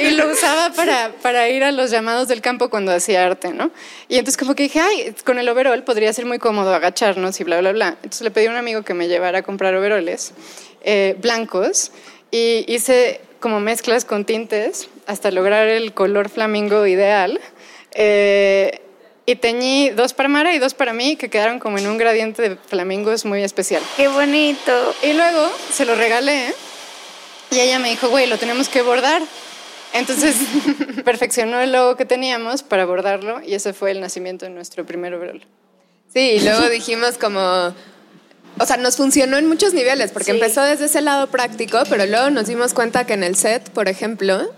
[0.01, 3.69] y lo usaba para, para ir a los llamados del campo cuando hacía arte, ¿no?
[4.07, 7.43] Y entonces como que dije, ay, con el overol podría ser muy cómodo agacharnos y
[7.43, 7.89] bla, bla, bla.
[8.01, 10.33] Entonces le pedí a un amigo que me llevara a comprar overoles
[10.83, 11.91] eh, blancos
[12.31, 17.39] y hice como mezclas con tintes hasta lograr el color flamingo ideal.
[17.91, 18.81] Eh,
[19.29, 22.41] y teñí dos para Mara y dos para mí, que quedaron como en un gradiente
[22.41, 23.83] de flamingos muy especial.
[23.97, 24.95] Qué bonito.
[25.03, 26.55] Y luego se lo regalé
[27.51, 29.21] y ella me dijo, güey, lo tenemos que bordar.
[29.93, 30.37] Entonces
[31.05, 35.13] perfeccionó el logo que teníamos para bordarlo y ese fue el nacimiento de nuestro primer
[35.13, 35.45] overall.
[36.13, 37.39] Sí, y luego dijimos como,
[38.59, 40.37] o sea, nos funcionó en muchos niveles, porque Sí.
[40.37, 43.89] empezó desde ese lado práctico, pero luego nos dimos cuenta que en el set, por
[43.89, 44.49] ejemplo,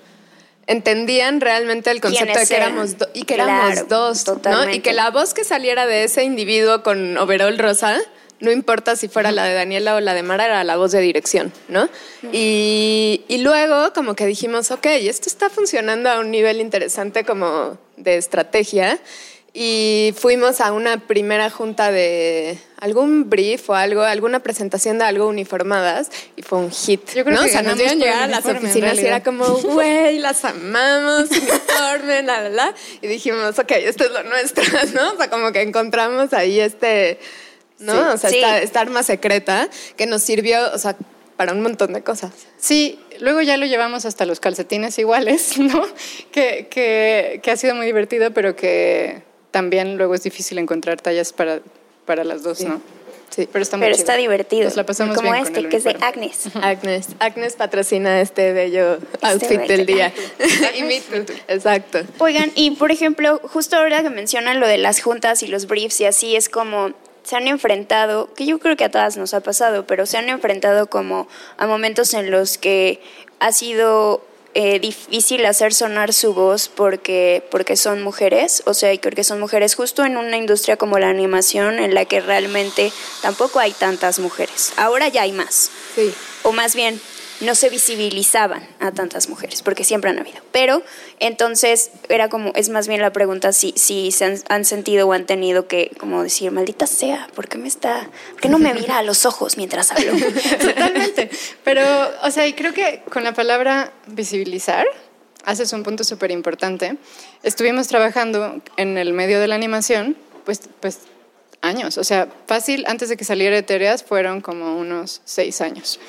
[0.70, 4.34] entendían realmente el concepto de ¿Quiénes que éramos, do- y que éramos dos, ¿no?
[4.36, 4.76] totalmente.
[4.78, 7.98] Y que la voz que saliera de ese individuo con overol rosa,
[8.40, 11.02] no importa si fuera la de Daniela o la de Mara, era la voz de
[11.02, 11.90] dirección, ¿no?
[12.32, 17.78] Y, y luego como que dijimos, ok, esto está funcionando a un nivel interesante como
[17.98, 18.98] de estrategia.
[19.54, 25.28] Y fuimos a una primera junta de algún brief o algo, alguna presentación de algo
[25.28, 27.02] uniformadas y fue un hit.
[27.16, 27.44] Yo creo ¿no?
[27.44, 31.30] que o sea, nos por llegar a las oficinas y era como, güey, las amamos,
[31.32, 32.76] uniforme, la, la, la.
[33.02, 35.14] Y dijimos, ok, esto es lo nuestro, ¿no?
[35.14, 37.20] O sea, como que encontramos ahí este,
[37.80, 37.94] ¿no?
[37.94, 38.00] Sí.
[38.00, 38.36] o sea, Sí.
[38.38, 40.96] esta, esta arma secreta que nos sirvió, o sea,
[41.38, 42.32] para un montón de cosas.
[42.58, 45.82] Sí, luego ya lo llevamos hasta los calcetines iguales, ¿no?
[46.32, 51.34] Que, que, que ha sido muy divertido, pero que también luego es difícil encontrar tallas
[51.34, 51.62] para,
[52.06, 52.82] para las dos, ¿no?
[53.30, 53.48] Sí.
[53.52, 54.64] Pero está muy Pero está divertido.
[54.66, 55.96] Nos la pasamos Como bien con este, el que es de.
[56.02, 56.50] Agnes.
[56.56, 60.06] Agnes, Agnes patrocina este bello outfit bello del día.
[60.40, 60.76] outfit.
[60.80, 61.34] y Me Too.
[61.48, 62.00] Exacto.
[62.18, 66.02] Oigan, y por ejemplo, justo ahora que mencionan lo de las juntas y los briefs
[66.02, 66.92] y así, es como
[67.24, 70.30] se han enfrentado, que yo creo que a todas nos ha pasado, pero se han
[70.30, 73.02] enfrentado como a momentos en los que
[73.40, 78.98] ha sido eh, difícil hacer sonar su voz porque, porque son mujeres, o sea, y
[78.98, 82.92] creo que son mujeres justo en una industria como la animación en la que realmente
[83.22, 84.74] tampoco hay tantas mujeres.
[84.78, 85.70] Ahora ya hay más.
[85.96, 86.14] Sí.
[86.44, 87.00] O más bien,
[87.42, 90.40] no se visibilizaban a tantas mujeres, porque siempre han habido.
[90.52, 90.84] Pero
[91.20, 95.14] entonces era como, es más bien la pregunta si, si se han, han sentido o
[95.14, 98.74] han tenido que como decir, maldita sea, ¿por qué me está, por qué no me
[98.74, 100.12] mira a los ojos mientras hablo?
[100.62, 101.30] Totalmente.
[101.64, 101.84] Pero,
[102.24, 104.86] o sea, y creo que con la palabra visibilizar
[105.46, 106.98] haces un punto súper importante.
[107.44, 111.00] Estuvimos trabajando en el medio de la animación, pues, pues
[111.62, 111.98] años.
[111.98, 116.00] O sea, fácil, antes de que saliera Etereas fueron como unos seis años.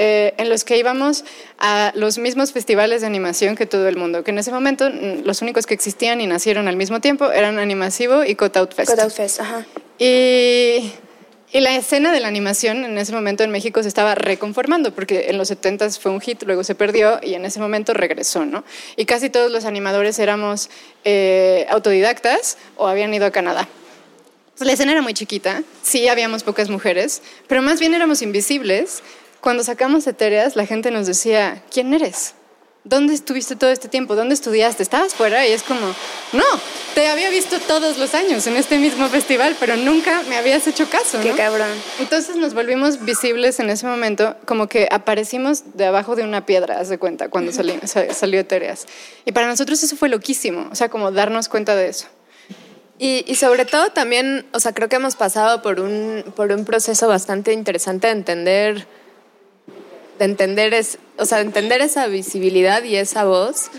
[0.00, 1.24] Eh, en los que íbamos
[1.58, 5.24] a los mismos festivales de animación que todo el mundo, que en ese momento mm,
[5.24, 8.90] los únicos que existían y nacieron al mismo tiempo eran Animasivo y Cutout Fest.
[8.92, 9.66] Cutout Fest, ajá.
[9.98, 10.92] Y,
[11.50, 15.30] y la escena de la animación en ese momento en México se estaba reconformando, porque
[15.30, 18.62] en los 70 fue un hit, luego se perdió y en ese momento regresó, ¿no?
[18.94, 20.70] Y casi todos los animadores éramos
[21.04, 23.66] eh, autodidactas o habían ido a Canadá.
[24.56, 29.02] Pues la escena era muy chiquita, sí habíamos pocas mujeres, pero más bien éramos invisibles.
[29.40, 32.34] Cuando sacamos Etéreas, la gente nos decía, ¿quién eres?
[32.84, 34.14] ¿Dónde estuviste todo este tiempo?
[34.16, 34.82] ¿Dónde estudiaste?
[34.82, 35.46] ¿Estabas fuera?
[35.46, 35.80] Y es como,
[36.32, 36.44] no,
[36.94, 40.88] te había visto todos los años en este mismo festival, pero nunca me habías hecho
[40.88, 41.20] caso.
[41.20, 41.36] Qué ¿no?
[41.36, 41.68] cabrón.
[42.00, 46.80] Entonces nos volvimos visibles en ese momento, como que aparecimos de abajo de una piedra,
[46.80, 48.86] haz de cuenta, cuando sali- sa- salió Etéreas.
[49.26, 52.06] Y para nosotros eso fue loquísimo, o sea, como darnos cuenta de eso.
[52.98, 56.64] Y, y sobre todo también, o sea, creo que hemos pasado por un, por un
[56.64, 58.86] proceso bastante interesante de entender,
[60.18, 63.70] de entender, es, o sea, de entender esa visibilidad y esa voz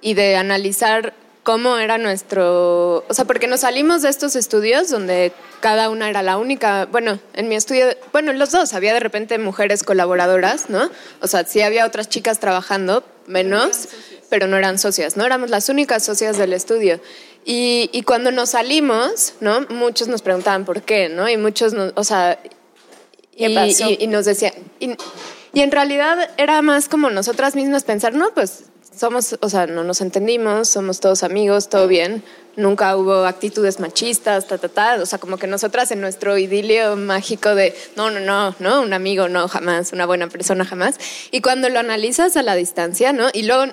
[0.00, 5.32] y de analizar cómo era nuestro, o sea, porque nos salimos de estos estudios donde
[5.60, 9.00] cada una era la única, bueno, en mi estudio, bueno, en los dos había de
[9.00, 10.90] repente mujeres colaboradoras, ¿no?
[11.20, 13.88] O sea, sí había otras chicas trabajando, menos,
[14.30, 15.26] pero no eran socias, ¿no?
[15.26, 16.98] Éramos las únicas socias del estudio.
[17.44, 19.66] Y, y cuando nos salimos, ¿no?
[19.68, 21.28] Muchos nos preguntaban por qué, ¿no?
[21.28, 22.38] Y muchos, nos, o sea,
[23.36, 23.90] ¿Qué y, pasó?
[23.90, 24.54] y- y nos decían,
[25.54, 28.64] y, en realidad era más como nosotras mismas pensar, no, pues
[28.96, 32.22] somos, o sea, no nos entendimos, somos todos amigos, todo bien,
[32.56, 36.94] nunca hubo actitudes machistas, ta, ta, ta, o sea, como que nosotras en nuestro idilio
[36.96, 40.96] mágico de, no, no, no, no, un amigo, no, jamás, una buena persona, jamás.
[41.32, 43.28] Y cuando lo analizas a la distancia, ¿no?
[43.32, 43.72] Y luego,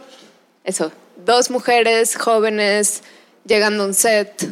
[0.64, 0.92] eso,
[1.26, 3.04] dos mujeres jóvenes
[3.46, 4.44] llegando a un set,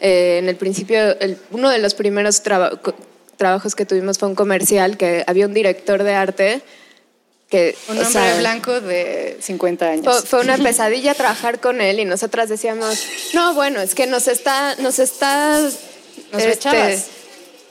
[0.00, 2.40] eh, en el principio, el- uno de los primeros
[3.38, 6.62] trabajos que tuvimos fue un comercial que había un director de arte
[7.48, 10.04] que Un o hombre sea, blanco de 50 años.
[10.04, 14.28] fue, fue una pesadilla trabajar con él y nosotras decíamos, no, bueno, es que nos
[14.28, 17.06] está, nos está, Nos este, echabas.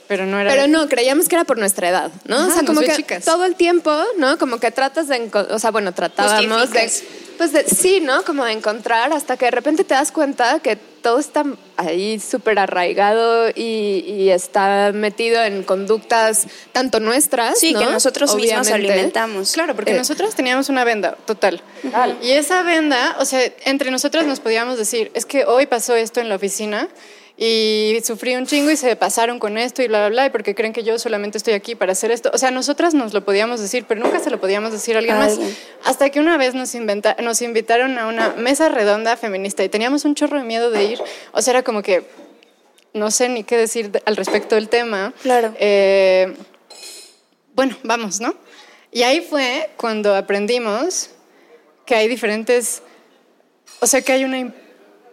[0.08, 0.50] Pero no era.
[0.50, 2.36] pero no, creíamos que era por nuestra edad, ¿no?
[2.36, 3.24] Ajá, o sea, como que chicas.
[3.24, 4.38] todo el tiempo, ¿no?
[4.38, 6.90] Como que tratas de, o sea, bueno, tratábamos de.
[7.38, 8.22] Pues de, sí, ¿no?
[8.24, 11.44] Como de encontrar hasta que de repente te das cuenta que todo está
[11.76, 17.78] ahí súper arraigado y, y está metido en conductas tanto nuestras, Sí, ¿no?
[17.80, 19.52] que nosotros mismos alimentamos.
[19.52, 19.96] Claro, porque Eh.
[19.96, 21.62] nosotras teníamos una venda total.
[22.20, 26.20] Y esa venda, o sea, entre nosotras nos podíamos decir, es que hoy pasó esto
[26.20, 26.88] en la oficina
[27.40, 30.56] y sufrí un chingo y se pasaron con esto y bla, bla, bla, y porque
[30.56, 32.32] creen que yo solamente estoy aquí para hacer esto.
[32.34, 35.14] O sea, nosotras nos lo podíamos decir, pero nunca se lo podíamos decir a alguien
[35.14, 35.38] A más.
[35.84, 40.04] Hasta que una vez nos, inventa- nos invitaron a una mesa redonda feminista y teníamos
[40.04, 40.98] un chorro de miedo de ir.
[41.30, 42.02] O sea, era como que
[42.92, 45.14] no sé ni qué decir de- al respecto del tema.
[45.22, 45.54] Claro.
[45.60, 46.34] Eh,
[47.54, 48.34] bueno, vamos, ¿no?
[48.90, 51.10] Y ahí fue cuando aprendimos
[51.86, 52.82] que hay diferentes,
[53.78, 54.52] o sea, que hay una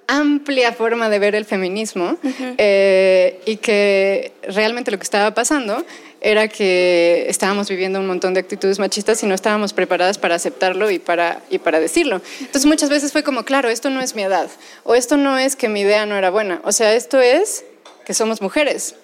[0.08, 2.18] amplia forma de ver el feminismo
[2.58, 5.84] eh, y que realmente lo que estaba pasando
[6.22, 10.90] era que estábamos viviendo un montón de actitudes machistas y no estábamos preparadas para aceptarlo
[10.90, 12.22] y para, y para decirlo.
[12.40, 14.50] Entonces muchas veces fue como, claro, esto no es mi edad,
[14.84, 17.64] o esto no es que mi idea no era buena, o sea, esto es
[18.06, 18.96] que somos mujeres.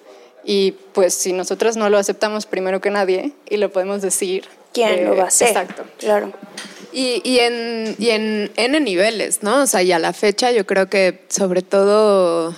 [0.44, 4.46] Y pues si nosotras no lo aceptamos primero que nadie y lo podemos decir.
[4.74, 5.50] ¿Quién eh, lo va a hacer?
[5.50, 5.84] Exacto.
[5.98, 6.32] Claro.
[6.94, 9.62] Y, y en, y en N niveles, ¿no?
[9.64, 12.54] O sea, y a la fecha yo creo que sobre todo...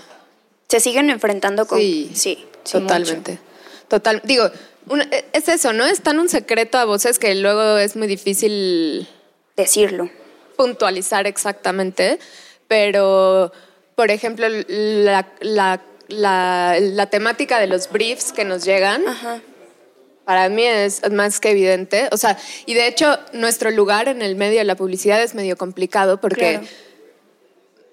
[0.69, 1.77] Se siguen enfrentando con.
[1.77, 2.45] Sí, sí.
[2.71, 3.37] totalmente.
[3.87, 4.49] Total, digo,
[4.87, 5.85] una- es eso, ¿no?
[5.85, 9.07] Es tan un secreto a voces que luego es muy difícil
[9.55, 10.09] Decirlo.
[10.57, 12.17] puntualizar exactamente,
[12.67, 13.51] pero,
[13.95, 19.41] por ejemplo, la, la, la, la temática de los briefs que nos llegan, Ajá.
[20.25, 22.09] Para mí es más que evidente.
[22.11, 25.57] O sea, y de hecho, nuestro lugar en el medio de la publicidad es medio
[25.57, 26.67] complicado porque Claro.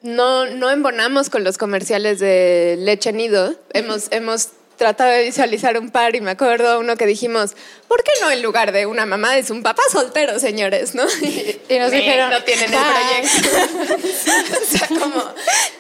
[0.03, 3.55] no, no embonamos con los comerciales de leche nido.
[3.73, 7.55] Hemos, hemos tratado de visualizar un par y me acuerdo uno que dijimos,
[7.87, 10.95] ¿por qué no en lugar de una mamá es un papá soltero, señores?
[10.95, 11.05] ¿no?
[11.69, 14.57] Y nos "Me, dijeron, no tienen el proyecto.
[14.61, 15.25] o sea, como,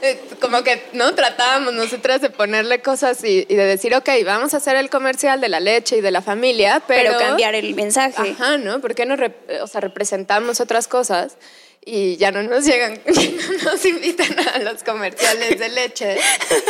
[0.03, 4.55] eh, como que no tratábamos nosotras de ponerle cosas y, y de decir, ok, vamos
[4.55, 7.75] a hacer el comercial de la leche y de la familia, pero, Pero cambiar el
[7.75, 8.37] mensaje.
[8.39, 8.81] Ajá, ¿no?
[8.81, 9.17] ¿Por qué no
[9.63, 11.39] o sea, representamos otras cosas?
[11.85, 16.19] Y ya no nos llegan, no nos invitan a los comerciales de leche.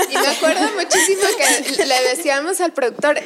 [0.08, 1.22] Y me acuerdo muchísimo
[1.76, 3.18] que le decíamos al productor,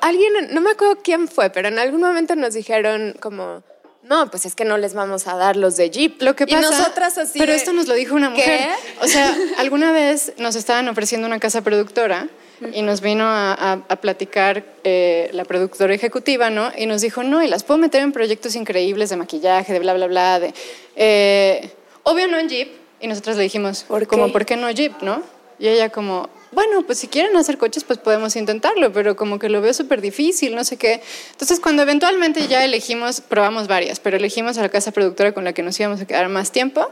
[0.00, 3.62] alguien, no me acuerdo quién fue, pero en algún momento nos dijeron como,
[4.02, 6.22] no, pues es que no les vamos a dar los de Jeep.
[6.22, 8.40] Lo que Y pasa, nosotras así pero esto nos lo dijo una ¿qué?
[8.42, 8.68] mujer.
[9.00, 12.28] O sea, alguna vez nos estaban ofreciendo una casa productora
[12.72, 16.70] y nos vino a, a- a platicar eh, la productora ejecutiva, ¿no?
[16.76, 19.94] Y nos dijo, no, y las puedo meter en proyectos increíbles de maquillaje, de bla,
[19.94, 20.54] bla, bla, de...
[20.96, 21.70] eh,
[22.02, 22.68] obvio no en Jeep.
[23.00, 24.32] Y nosotros le dijimos, ¿Por como?
[24.32, 25.22] ¿por qué no Jeep, no?
[25.58, 29.48] Y ella como, bueno, pues si quieren hacer coches, pues podemos intentarlo, pero como que
[29.50, 31.02] lo veo súper difícil, no sé qué.
[31.32, 35.52] Entonces, cuando eventualmente ya elegimos, probamos varias, pero elegimos a la casa productora con la
[35.52, 36.90] que nos íbamos a quedar más tiempo,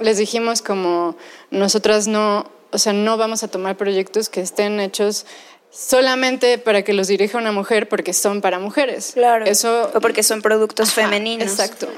[0.00, 1.16] les dijimos como,
[1.50, 5.26] nosotras no, o sea, no vamos a tomar proyectos que estén hechos
[5.70, 9.12] solamente para que los dirija una mujer porque son para mujeres.
[9.14, 9.44] Claro.
[9.44, 11.48] Eso O porque son productos Ajá, femeninos.
[11.50, 11.88] Exacto.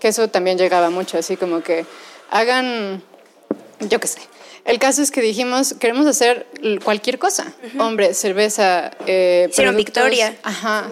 [0.00, 1.86] Que eso también llegaba mucho, así como que
[2.30, 3.02] hagan,
[3.80, 4.18] yo qué sé.
[4.64, 6.46] El caso es que dijimos, queremos hacer
[6.84, 7.52] cualquier cosa.
[7.78, 10.36] Hombre, cerveza, eh, Hicieron productos, Victoria.
[10.42, 10.90] Ajá.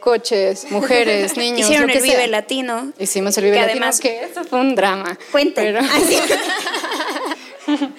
[0.00, 2.26] Coches, mujeres, niños, Hicieron lo que el Vive sea.
[2.28, 2.92] Latino.
[2.98, 5.18] Hicimos el Vive Que Latino, además- que eso fue un drama.
[5.32, 5.64] Cuenten.
[5.74, 6.18] Pero- Así.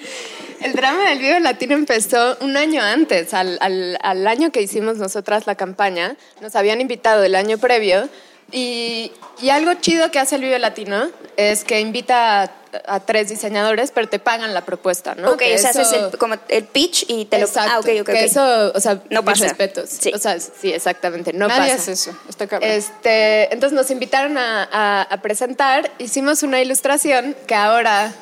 [0.62, 4.96] El drama del Vive Latino empezó un año antes, al, al- al año que hicimos
[4.96, 6.16] nosotras la campaña.
[6.40, 8.08] Nos habían invitado el año previo.
[8.54, 12.50] Y, y algo chido que hace el Vive Latino es que invita a,
[12.86, 15.30] a tres diseñadores, pero te pagan la propuesta, ¿no?
[15.30, 17.46] Ok, Que o sea, haces eso- el, como el pitch y te lo...
[17.46, 18.18] Exacto, Ah, ok, ok, que ok.
[18.18, 19.44] eso, o sea, No mis pasa.
[19.44, 19.88] respetos.
[19.88, 20.12] Sí.
[20.14, 21.74] O sea, sí, exactamente, no Nadie pasa.
[21.76, 22.70] hace eso, está cabrón.
[22.70, 28.12] Este, entonces nos invitaron a, a- a presentar, hicimos una ilustración que ahora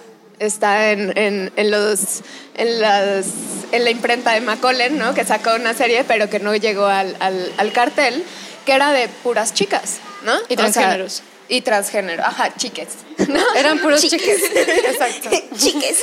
[0.40, 2.22] está en, en- en los,
[2.56, 3.26] en, las,
[3.70, 5.14] en la imprenta de Macaulay, ¿no?
[5.14, 8.24] que sacó una serie, pero que no llegó al, al- al cartel,
[8.66, 10.34] que era de puras chicas, ¿no?
[10.48, 11.22] Y O sea, transgéneros.
[11.48, 12.88] y transgénero, ajá, chiques.
[13.28, 13.40] ¿no?
[13.54, 14.20] Eran puros Chiques.
[14.20, 14.42] chiques.
[14.84, 15.30] Exacto.
[15.56, 15.98] Chiques.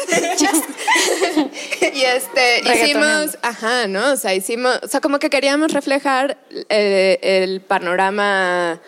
[1.93, 4.11] y este hicimos, ajá, ¿no?
[4.13, 6.37] O sea, hicimos, o sea, como que queríamos reflejar
[6.69, 8.79] eh, el panorama,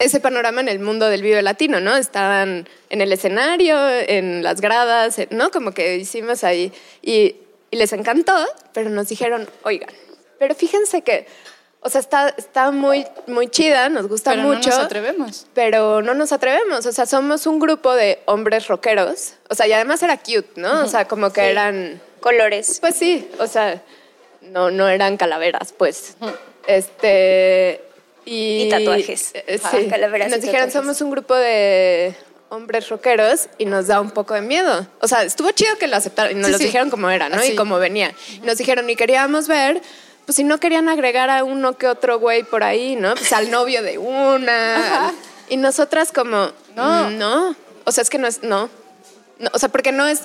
[0.00, 1.94] ese panorama en el mundo del video latino, ¿no?
[1.96, 5.50] Estaban en el escenario, en las gradas, eh, ¿no?
[5.50, 7.36] Como que hicimos ahí y,
[7.70, 8.34] y les encantó,
[8.72, 9.90] pero nos dijeron, oigan,
[10.38, 11.26] pero fíjense que,
[11.82, 15.46] o sea, está, está muy, muy chida, nos gusta Pero mucho no nos atrevemos.
[15.54, 16.84] pero no nos atrevemos.
[16.86, 19.34] O sea, somos un grupo de hombres rockeros.
[19.48, 20.82] O sea, y además era cute, ¿no?
[20.82, 22.00] O sea, como que eran.
[22.20, 22.78] Colores.
[22.80, 23.82] Pues sí, o sea,
[24.42, 26.16] no, no eran calaveras, pues.
[26.66, 27.82] Este.
[28.24, 29.30] Y, Y tatuajes.
[29.34, 29.86] eh, Ah, sí.
[29.88, 30.72] calaveras Nos y dijeron, tatuajes.
[30.72, 32.14] somos un grupo de
[32.50, 34.86] hombres rockeros y nos da un poco de miedo.
[35.00, 36.64] O sea, estuvo chido que lo aceptaron y nos Sí, lo sí.
[36.64, 37.36] dijeron como era, ¿no?
[37.36, 37.52] Así.
[37.52, 38.12] Y como venía.
[38.34, 39.80] Y nos dijeron, y queríamos ver,
[40.26, 43.14] pues si no querían agregar a uno que otro güey por ahí, ¿no?
[43.14, 45.08] Pues al novio de una.
[45.08, 45.14] al-
[45.48, 47.54] Y nosotras como, no, no.
[47.84, 48.68] O sea, es que no es, no.
[49.38, 50.20] No, o sea, porque no es,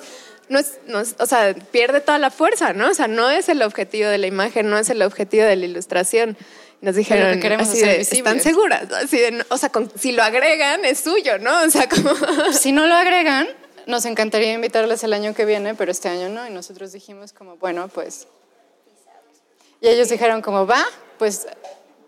[0.49, 2.89] no es, no es- o sea, pierde toda la fuerza, ¿no?
[2.89, 5.65] O sea, no es el objetivo de la imagen, no es el objetivo de la
[5.65, 6.37] ilustración.
[6.85, 7.99] Nos dijeron, que queremos así de.
[8.01, 8.91] ¿están seguras?
[8.91, 11.63] Así de, no, o sea, con- si lo agregan es suyo, ¿no?
[11.63, 12.11] O sea, como...
[12.53, 13.47] Si no lo agregan,
[13.87, 16.45] nos encantaría invitarles el año que viene, pero este año no.
[16.47, 18.27] Y nosotros dijimos como, bueno, pues...
[19.81, 20.85] Y ellos dijeron como, va,
[21.17, 21.47] pues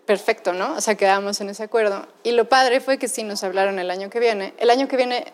[0.06, 0.76] perfecto, ¿no?
[0.76, 2.06] O sea, quedamos en ese acuerdo.
[2.22, 4.54] Y lo padre fue que sí nos hablaron el año que viene.
[4.58, 5.32] El año que viene,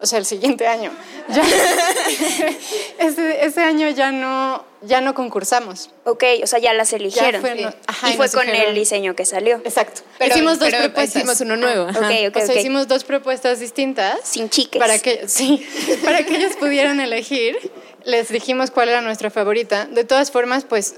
[0.00, 0.90] o sea, el siguiente año.
[1.28, 1.42] Ya,
[2.98, 5.90] ese, ese año ya no, ya no concursamos.
[6.04, 7.40] Ok, o sea, ya las eligieron.
[7.40, 9.56] fue, no- ajá, y fue con el diseño que salió.
[9.64, 10.02] Exacto.
[10.18, 11.16] Pero- hicimos dos pero propuestas.
[11.16, 12.00] hicimos uno nuevo, ajá.
[12.00, 12.60] Ok, ok, o sea, ok.
[12.60, 14.20] hicimos dos propuestas distintas.
[14.24, 14.78] Sin chiques.
[14.80, 15.66] Para que, sí,
[16.04, 17.56] para que ellos pudieran elegir.
[18.04, 19.86] Les dijimos cuál era nuestra favorita.
[19.86, 20.96] De todas formas, pues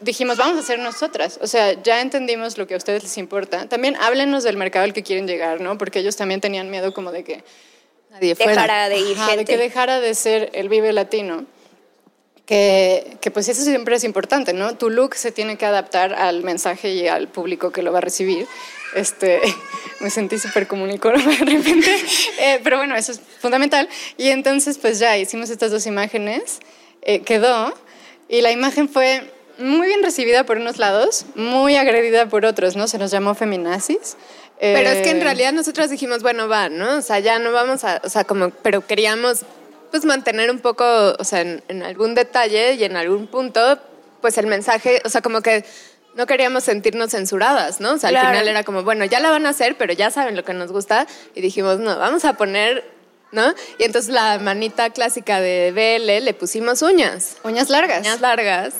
[0.00, 1.38] dijimos, vamos a hacer nosotras.
[1.42, 3.68] O sea, ya entendimos lo que a ustedes les importa.
[3.68, 5.76] También háblenos del mercado al que quieren llegar, ¿no?
[5.76, 7.44] Porque ellos también tenían miedo como de que,
[8.12, 8.52] Nadie fuera.
[8.52, 9.52] Dejara de ir ajá, de gente.
[9.52, 11.46] que dejara de ser el Vive Latino.
[12.44, 14.76] Que, que pues eso siempre es importante, ¿no?
[14.76, 18.00] Tu look se tiene que adaptar al mensaje y al público que lo va a
[18.02, 18.46] recibir.
[18.94, 19.40] Este,
[20.00, 21.96] me sentí súper comunicóloga de repente,
[22.38, 23.88] Eh, pero bueno, eso es fundamental.
[24.18, 26.60] Y entonces pues ya hicimos estas dos imágenes,
[27.00, 27.72] eh, quedó,
[28.28, 29.22] y la imagen fue
[29.56, 32.88] muy bien recibida por unos lados, muy agredida por otros, ¿no?
[32.88, 34.16] Se nos llamó feminazis.
[34.62, 36.98] Pero es que en Eh, realidad nosotros dijimos, bueno, va, ¿no?
[36.98, 39.40] O sea, ya no vamos a, o sea, como, pero queríamos
[39.90, 40.84] pues mantener un poco,
[41.18, 43.78] o sea, en, en algún detalle y en algún punto,
[44.20, 45.64] pues el mensaje, o sea, como que
[46.14, 47.94] no queríamos sentirnos censuradas, ¿no?
[47.94, 48.28] O sea, al Claro.
[48.30, 50.70] final era como, bueno, ya la van a hacer, pero ya saben lo que nos
[50.70, 51.06] gusta.
[51.34, 52.84] Y dijimos, no, vamos a poner,
[53.32, 53.52] ¿no?
[53.78, 57.98] Y entonces la manita clásica de BL le pusimos uñas, Uñas largas.
[58.00, 58.74] uñas largas.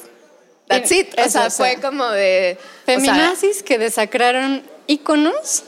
[0.68, 1.14] That's Y- it.
[1.18, 2.56] O eso, sea, o sea, fue como de...
[2.58, 5.64] o sea, Feminazis que desacraron íconos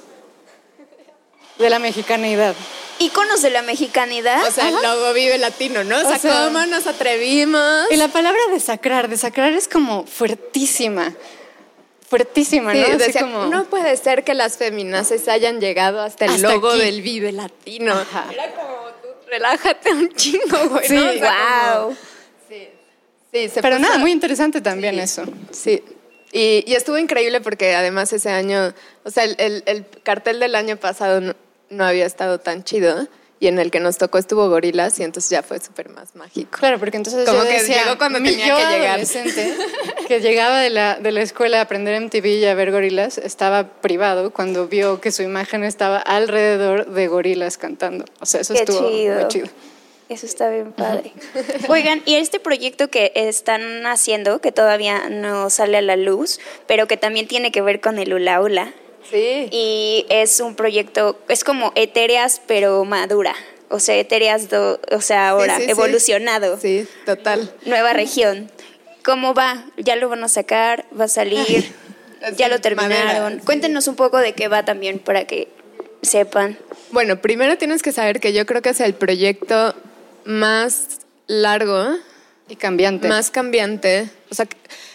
[1.58, 2.54] de la mexicanidad.
[2.98, 4.46] Íconos de la mexicanidad.
[4.46, 5.96] O sea, el logo vive latino, ¿no?
[5.96, 7.86] O sea, O sea, ¿cómo nos atrevimos?
[7.90, 11.12] Y la palabra desacrar, desacrar es como fuertísima.
[12.08, 12.86] Fuertísima, Sí, ¿no?
[12.86, 16.70] Así decía, como- no puede ser que las feminaces hayan llegado hasta el Hasta logo
[16.70, 16.80] aquí.
[16.80, 17.92] del Vive Latino.
[17.94, 18.26] Ajá.
[18.32, 20.86] Era como, tú, relájate un chingo, güey.
[20.86, 21.10] Sí, ¿no?
[21.10, 21.96] O sea, como- wow.
[22.48, 22.68] sí,
[23.32, 25.24] sí, se Pero puso- nada, muy interesante también eso.
[25.50, 25.82] Sí.
[26.30, 28.72] Y, y estuvo increíble porque además ese año,
[29.04, 31.34] o sea, el, el- el cartel del año pasado
[31.70, 33.06] no, había estado tan chido
[33.40, 36.56] y en el que nos tocó estuvo Gorilas y entonces ya fue súper más mágico.
[36.58, 38.90] Claro, porque entonces Como yo que decía, llegó cuando mi tenía yo que llegar.
[38.90, 39.54] adolescente,
[40.08, 43.64] que llegaba de la, de la escuela a aprender MTV y a ver gorilas, estaba
[43.80, 48.04] privado cuando vio que su imagen estaba alrededor de gorilas cantando.
[48.20, 49.14] O sea, eso Qué estuvo chido.
[49.16, 49.46] muy chido.
[50.08, 51.12] Eso está bien padre.
[51.68, 56.86] Oigan, y este proyecto que están haciendo, que todavía no sale a la luz, pero
[56.86, 58.72] que también tiene que ver con el Ula Ula,
[59.10, 59.48] Sí.
[59.50, 63.34] y es un proyecto, es como Etéreas, pero madura.
[63.70, 65.70] O sea, Etéreas, do- o sea, ahora, Sí, sí, sí.
[65.72, 66.58] evolucionado.
[66.60, 67.52] Sí, total.
[67.64, 68.50] Nueva región.
[69.04, 69.64] ¿Cómo va?
[69.76, 70.84] ¿Ya lo van a sacar?
[70.98, 71.72] ¿Va a salir?
[72.36, 73.22] ¿Ya lo terminaron?
[73.22, 73.42] madera.
[73.44, 75.48] Cuéntenos un poco de qué va también para que
[76.02, 76.58] sepan.
[76.90, 79.74] Bueno, primero tienes que saber que yo creo que es el proyecto
[80.24, 81.96] más largo,
[82.48, 83.08] Y cambiante.
[83.08, 84.08] más cambiante.
[84.30, 84.46] O sea,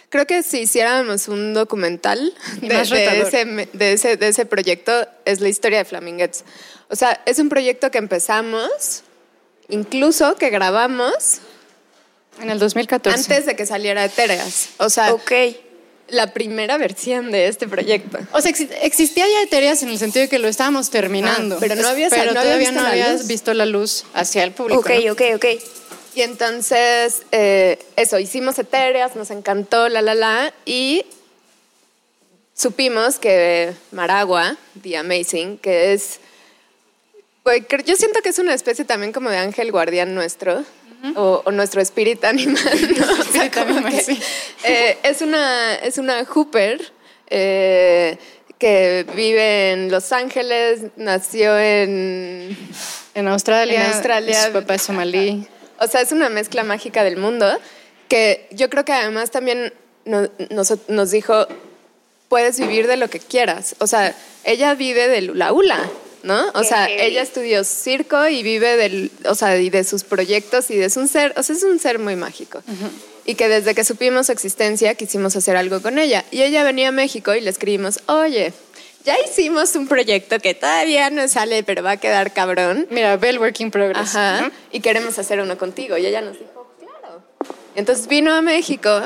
[0.10, 5.39] creo que si hiciéramos un documental de, de ese, de, ese, de ese proyecto, es
[5.39, 6.43] la historia de Flaminguettes.
[6.89, 9.03] O sea, es un proyecto que empezamos,
[9.70, 11.39] incluso que grabamos
[12.41, 13.18] En el 2014.
[13.20, 14.70] antes de que saliera Etéreas.
[14.78, 15.32] O sea, Ok.
[16.07, 18.18] la primera versión de este proyecto.
[18.32, 21.55] O sea, exi- existía ya Etereas en el sentido de que lo estábamos terminando.
[21.55, 24.43] Ah, pero no había Pero no había todavía visto no habías visto la luz hacia
[24.43, 24.80] el público.
[24.82, 25.12] Ok, ¿no?
[25.14, 25.45] ok, ok.
[26.20, 31.05] Y entonces, eh, eso, hicimos etéreas, nos encantó, la, la, la, y
[32.53, 36.20] supimos que Maragua, The Amazing, que es,
[37.43, 40.65] pues, yo siento que es una especie también como de ángel guardián nuestro,
[41.15, 43.11] o, o nuestro espíritu animal, ¿no?
[43.22, 44.22] O sea, que, sí.
[44.65, 46.91] eh, es, una, es una Hooper.
[47.30, 48.17] eh,
[48.57, 52.57] que vive en Los Ángeles, nació en
[53.13, 53.86] En Australia.
[53.86, 54.47] En Australia.
[54.47, 55.47] Su papá es somalí.
[55.80, 57.48] O sea, es una mezcla mágica del mundo
[58.08, 59.74] que yo creo que además también
[60.06, 61.48] no- nos, nos dijo,
[62.28, 63.76] puedes vivir de lo que quieras.
[63.80, 65.90] O sea, ella vive del hula hula,
[66.24, 66.50] ¿no?
[66.50, 67.02] O Qué sea, heavy.
[67.02, 71.08] ella estudió circo y vive del, o sea, y de sus proyectos y de un
[71.08, 72.62] ser, o sea, es un ser muy mágico.
[73.26, 76.26] Y que desde que supimos su existencia quisimos hacer algo con ella.
[76.32, 78.54] Y ella venía a México y le escribimos, oye,
[79.10, 82.86] ya hicimos un proyecto que todavía no sale, pero va a quedar cabrón.
[82.91, 84.16] Mira, Bell Working Progress.
[84.16, 84.41] Ajá.
[84.41, 84.51] ¿no?
[84.72, 85.97] Y queremos hacer uno contigo.
[85.97, 87.24] Y ella nos dijo, claro.
[87.76, 89.01] Entonces vino a México,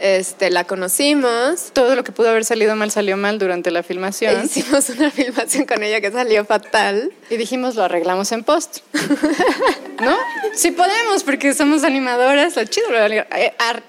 [0.00, 1.70] este, la conocimos.
[1.72, 4.44] Todo lo que pudo haber salido mal salió mal durante la e filmación.
[4.44, 7.10] hicimos una filmación con ella que salió fatal.
[7.30, 8.80] Y dijimos, lo arreglamos en post.
[10.00, 10.14] ¿No?
[10.54, 12.54] Sí podemos, porque somos animadoras.
[12.54, 12.90] Lo chido.
[12.90, 13.82] Lo, eh, ar-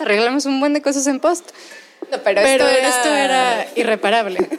[0.00, 1.50] arreglamos un buen de cosas en post.
[2.12, 2.88] No, pero, Pero esto, era...
[2.88, 4.38] esto era irreparable.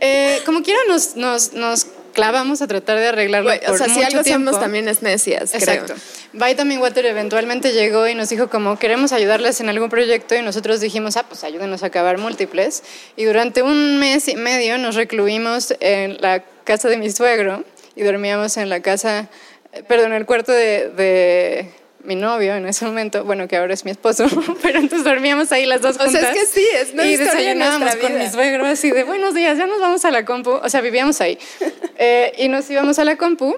[0.00, 3.86] Eh, como quiera, nos, nos, nos clavamos a tratar de arreglarlo Güey, por o sea,
[3.88, 4.50] si mucho algo tiempo.
[4.50, 5.60] somos también es necias, creo.
[5.60, 5.94] Exacto.
[6.32, 10.80] Vitamin Water eventualmente llegó y nos dijo como queremos ayudarles en algún proyecto y nosotros
[10.80, 12.84] dijimos, ah, pues ayúdenos a acabar múltiples.
[13.16, 17.64] Y durante un mes y medio nos recluimos en la casa de mi suegro
[17.96, 19.28] y dormíamos en la casa,
[19.72, 21.72] eh, perdón, en el cuarto de, de
[22.04, 24.26] mi novio en ese momento, bueno, que ahora es mi esposo,
[24.62, 26.36] pero entonces dormíamos ahí las dos O sea, juntas.
[26.36, 29.58] es que sí, es una Y de desayunábamos con mi suegro así de buenos días,
[29.58, 30.50] ya nos vamos a la compu.
[30.52, 31.38] O sea, vivíamos ahí.
[32.00, 33.56] Eh, y nos íbamos a la compu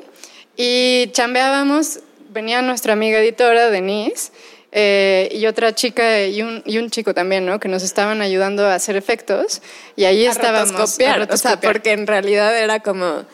[0.56, 2.00] y chambeábamos.
[2.30, 4.32] Venía nuestra amiga editora, Denise,
[4.72, 7.60] eh, y otra chica y un, y un chico también, ¿no?
[7.60, 9.60] Que nos estaban ayudando a hacer efectos.
[9.94, 10.72] Y ahí A estábamos.
[10.72, 11.72] rotoscopiar, a o sea, rotoscopiar.
[11.74, 13.26] porque en realidad era como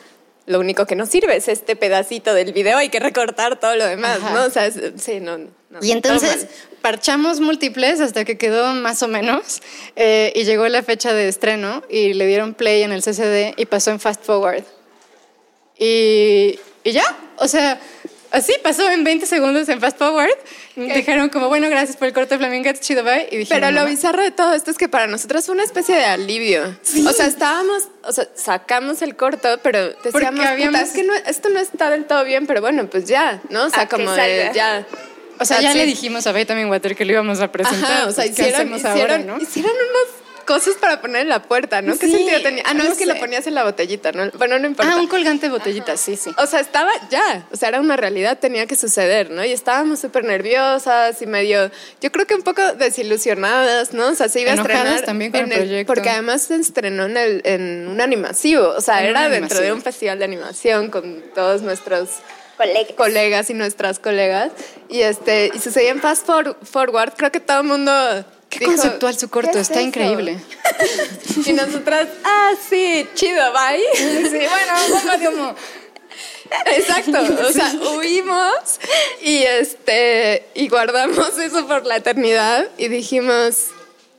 [0.47, 3.85] lo único que nos sirve es este pedacito del video, hay que recortar todo lo
[3.85, 4.33] demás, Ajá.
[4.35, 4.45] ¿no?
[4.45, 5.51] O sea, es- sí, no, no.
[5.83, 6.47] Y entonces
[6.83, 9.61] parchamos múltiples hasta que quedó más o menos
[9.97, 13.67] eh, y llegó la fecha de estreno y le dieron play en el CCD y
[13.67, 14.63] pasó en Fast Forward.
[15.79, 17.05] Y, y ya,
[17.39, 17.81] o sea,
[18.31, 20.31] así pasó en 20 segundos en Fast Forward.
[20.77, 23.29] Dijeron como, bueno, gracias por el corte de Flaminguettes, chido, bye.
[23.31, 25.65] Y dijimos, Pero lo "No, bizarro de todo esto es que para nosotros fue una
[25.65, 26.77] especie de alivio.
[27.07, 31.03] O sea, estábamos, o sea, sacamos el corto, pero decíamos, Porque "Puta, habíamos- es que
[31.03, 33.65] no- esto no está del todo bien, pero bueno, pues ya, ¿no?
[33.65, 34.87] O sea, A como de ya.
[35.39, 37.91] O sea, ya le dijimos a Vitamin Water que lo íbamos a presentar.
[37.93, 39.39] Ajá, o sea, pues, ¿qué hicieron, hacemos ahora, hicieron, no?
[39.43, 41.99] hicieron unas cosas para poner en la puerta, ¿no?
[41.99, 42.63] ¿Qué Sí, sentido tenía?
[42.67, 43.21] Ah, no, no es que lo sé.
[43.21, 44.31] ponías en la botellita, ¿no?
[44.39, 44.93] Bueno, no importa.
[44.95, 46.31] Ah, un colgante de botellita, sí, sí.
[46.39, 49.45] O sea, estaba ya, o sea, era una realidad, tenía que suceder, ¿no?
[49.45, 51.71] Y estábamos súper nerviosas y medio,
[52.01, 54.09] yo creo que un poco desilusionadas, ¿no?
[54.09, 55.05] O sea, se iba Enojadas a estrenar.
[55.05, 55.93] también con en el proyecto.
[55.93, 59.73] Porque además se estrenó en, el- en un animasivo, o sea, En era dentro de
[59.73, 62.09] un festival de animación con todos nuestros
[62.57, 62.93] Colegas.
[62.97, 64.51] colegas y nuestras colegas.
[64.89, 68.25] Y este, y sucedía en Fast For- Forward, creo que todo el mundo.
[68.59, 69.89] Qué dijo, conceptual su corto, "¿Qué es está eso?".
[69.89, 70.39] increíble.
[71.47, 73.83] Y nosotras, ah, sí, chido, bye.
[74.31, 75.55] Sí, bueno, como...
[76.67, 78.79] Exacto, o sea, huimos
[79.21, 83.67] y este y guardamos eso por la eternidad y dijimos,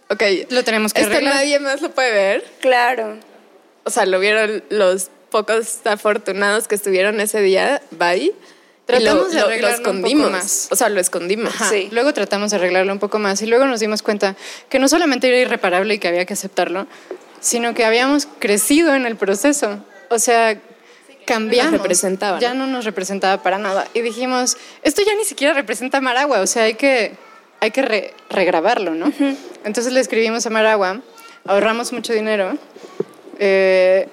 [0.09, 1.35] ok, Lo tenemos que esto arreglar.
[1.35, 2.45] nadie más lo puede ver.
[2.59, 3.17] Claro.
[3.85, 8.33] O sea, lo vieron los pocos afortunados que estuvieron ese día, bye.
[8.87, 10.67] Tratamos de lo, arreglarlo un poco más.
[10.71, 11.53] O sea, lo escondimos.
[11.69, 11.89] Sí.
[11.91, 14.35] Luego tratamos de arreglarlo un poco más y luego nos dimos cuenta
[14.69, 16.87] que no solamente era irreparable y que había que aceptarlo,
[17.41, 19.79] sino que habíamos crecido en el proceso.
[20.09, 20.57] O sea,
[21.25, 21.73] cambiamos.
[21.73, 22.65] representaba, Ya ¿no?
[22.65, 23.85] no nos representaba para nada.
[23.93, 27.11] Y dijimos, esto ya ni siquiera representa a Maragua, o sea, hay que,
[27.59, 29.11] hay que re- regrabarlo, ¿no?
[29.65, 31.01] Entonces le escribimos a Maragua,
[31.45, 32.57] ahorramos mucho dinero
[33.39, 34.07] eh,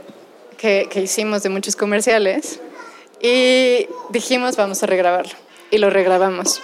[0.58, 2.58] que, que hicimos de muchos comerciales
[3.20, 5.32] y dijimos, vamos a regrabarlo.
[5.70, 6.60] Y lo regrabamos.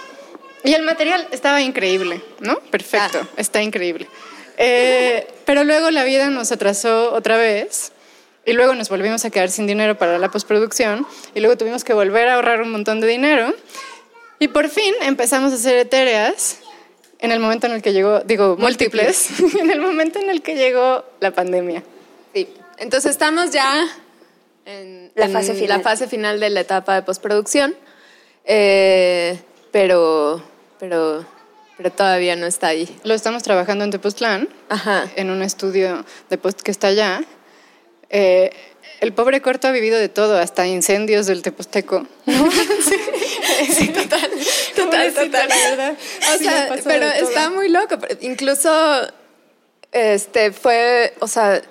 [0.63, 2.59] Y el material estaba increíble, ¿no?
[2.69, 3.27] Perfecto, Ah.
[3.37, 4.07] está increíble.
[4.57, 7.91] Eh, pero luego la vida nos atrasó otra vez
[8.45, 11.93] y luego nos volvimos a quedar sin dinero para la postproducción y luego tuvimos que
[11.93, 13.55] volver a ahorrar un montón de dinero
[14.39, 16.59] y por fin empezamos a hacer etéreas
[17.19, 19.29] en el momento en el que llegó, digo, múltiples,
[19.59, 21.83] en el momento en el que llegó la pandemia.
[22.35, 22.47] Sí.
[22.77, 23.87] Entonces estamos ya
[24.65, 25.77] en La en fase final.
[25.77, 27.75] la fase final de la etapa de postproducción,
[28.45, 29.39] eh,
[29.71, 30.43] pero,
[30.79, 31.25] pero,
[31.77, 32.87] pero todavía no está ahí.
[33.03, 35.09] Lo estamos trabajando en Tepoztlán, Ajá.
[35.15, 37.23] en un estudio de post que está allá.
[38.09, 38.51] Eh,
[38.99, 42.05] el pobre corto ha vivido de todo, hasta incendios del Teposteco.
[43.71, 44.29] Sí, total,
[44.75, 45.49] total, Pobrecita, total.
[45.49, 45.97] la verdad.
[46.33, 47.95] O Sí, sea, pero está muy loco.
[48.21, 48.71] Incluso,
[49.91, 51.61] este, fue, o sea,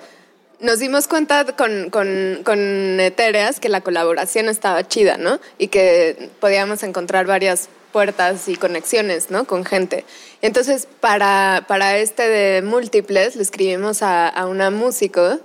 [0.60, 5.40] nos dimos cuenta con, con, con Etéreas que la colaboración estaba chida, ¿no?
[5.58, 9.44] Y que podíamos encontrar varias puertas y conexiones, ¿no?
[9.46, 10.04] Con gente.
[10.42, 15.40] Entonces, para, para este de múltiples, le escribimos a, a una músico,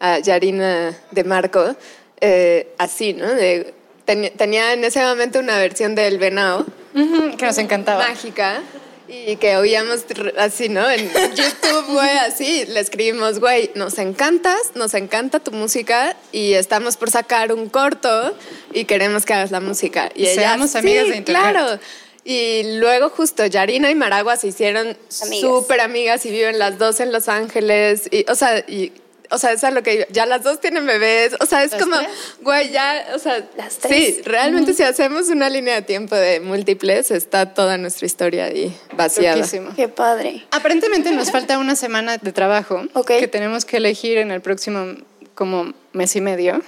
[0.00, 1.76] a Yarina de Marco,
[2.20, 3.26] eh, así, ¿no?
[3.34, 3.74] De-
[4.06, 6.64] ten- tenía en ese momento una versión del Venao,
[6.94, 8.08] que nos encantaba.
[8.08, 8.62] mágica
[9.10, 10.04] y que oíamos
[10.38, 10.88] así, ¿no?
[10.90, 16.96] En YouTube, güey, así, le escribimos, güey, nos encantas, nos encanta tu música y estamos
[16.96, 18.36] por sacar un corto
[18.72, 20.10] y queremos que hagas la música.
[20.14, 21.42] Y ella, Seamos amigas "Sí, de internet".
[21.52, 21.80] claro.
[22.24, 27.12] Y luego justo Yarina y Maragua se hicieron súper amigas y viven las dos en
[27.12, 28.08] Los Ángeles.
[28.10, 28.92] Y, o sea, y,
[29.30, 31.34] o sea, es a lo que ya las dos tienen bebés.
[31.40, 32.10] O sea, es ¿Las como, tres?
[32.40, 34.16] güey, ya, o sea, Las tres.
[34.16, 38.76] sí, realmente si hacemos una línea de tiempo de múltiples, está toda nuestra historia ahí
[38.96, 39.36] vaciada.
[39.36, 39.72] Loquísimo.
[39.76, 40.44] Qué padre.
[40.50, 44.94] Aparentemente nos falta una semana de trabajo que tenemos que elegir en el próximo
[45.34, 46.60] como mes y medio.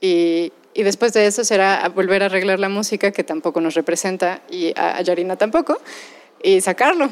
[0.00, 3.74] Y, y después de eso será a volver a arreglar la música que tampoco nos
[3.74, 5.80] representa y a, a Yarina tampoco
[6.42, 7.10] y sacarlo.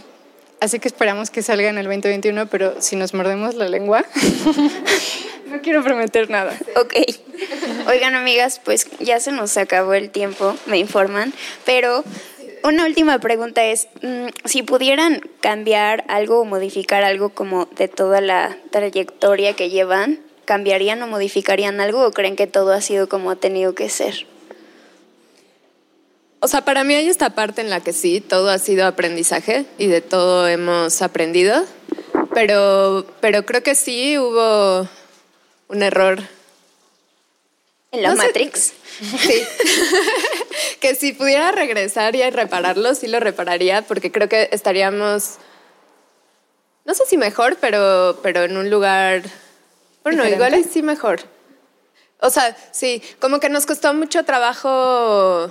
[0.61, 4.04] Así que esperamos que salga en el 2021, pero si nos mordemos la lengua,
[5.46, 6.56] no quiero prometer nada.
[6.76, 6.94] Ok.
[7.88, 11.32] Oigan, amigas, pues ya se nos acabó el tiempo, me informan.
[11.64, 12.04] Pero
[12.62, 18.20] una última pregunta es, mm, si pudieran cambiar algo o modificar algo como de toda
[18.20, 23.30] la trayectoria que llevan, ¿cambiarían o modificarían algo o creen que todo ha sido como
[23.30, 24.26] ha tenido que ser?
[26.43, 29.66] O sea, para mí hay esta parte en la que sí, todo ha sido aprendizaje
[29.76, 31.64] y de todo hemos aprendido,
[32.32, 34.88] pero, pero creo que sí hubo
[35.68, 36.18] un error.
[37.93, 38.26] ¿En la No sé.
[38.26, 38.72] Matrix?
[39.01, 39.43] Sí.
[40.78, 45.36] que si pudiera regresar y repararlo, sí lo repararía, porque creo que estaríamos,
[46.84, 49.22] no sé si mejor, pero, pero en un lugar,
[50.03, 50.57] bueno, ¿Diferente?
[50.57, 51.20] igual sí mejor.
[52.20, 55.51] O sea, sí, como que nos costó mucho trabajo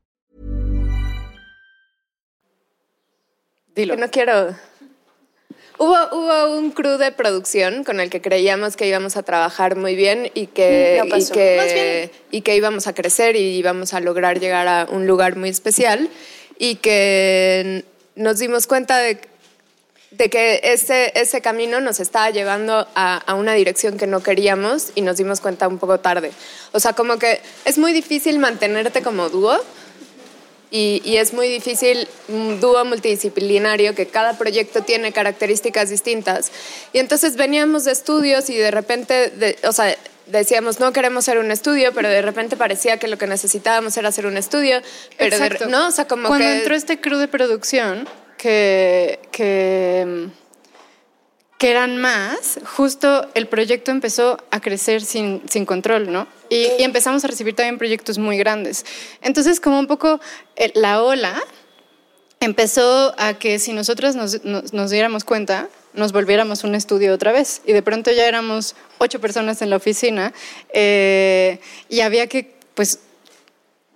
[3.75, 3.95] Dilo.
[3.95, 4.55] Que no quiero.
[5.77, 9.95] Hubo, hubo un crew de producción con el que creíamos que íbamos a trabajar muy
[9.95, 11.33] bien y que, No pasó.
[11.33, 15.37] y que, y que íbamos a crecer y íbamos a lograr llegar a un lugar
[15.37, 16.07] muy especial
[16.59, 17.83] y que
[18.15, 19.17] nos dimos cuenta de,
[20.11, 24.91] de que ese, ese camino nos estaba llevando a, a una dirección que no queríamos
[24.93, 26.31] y nos dimos cuenta un poco tarde.
[26.73, 29.57] O sea, como que es muy difícil mantenerte como dúo
[30.71, 36.51] y, y es muy difícil un dúo multidisciplinario que cada proyecto tiene características distintas.
[36.93, 39.95] Y entonces veníamos de estudios y de repente, de- o sea,
[40.27, 44.07] decíamos no queremos ser un estudio, pero de repente parecía que lo que necesitábamos era
[44.09, 44.81] hacer un estudio,
[45.17, 45.67] pero de- Exacto.
[45.67, 48.07] no, o sea, como Cuando que entró este crew de producción,
[48.37, 50.27] que, que,
[51.61, 56.25] que eran más, justo el proyecto empezó a crecer sin, sin control, ¿no?
[56.49, 58.83] Y, empezamos a recibir también proyectos muy grandes.
[59.21, 60.19] Entonces, como un poco
[60.55, 61.39] eh, la ola
[62.39, 67.31] empezó a que si nosotros nos, nos- nos diéramos cuenta, nos volviéramos un estudio otra
[67.31, 67.61] vez.
[67.67, 70.33] Y de pronto ya éramos ocho personas en la oficina
[70.73, 71.59] eh,
[71.89, 73.01] y había que, pues,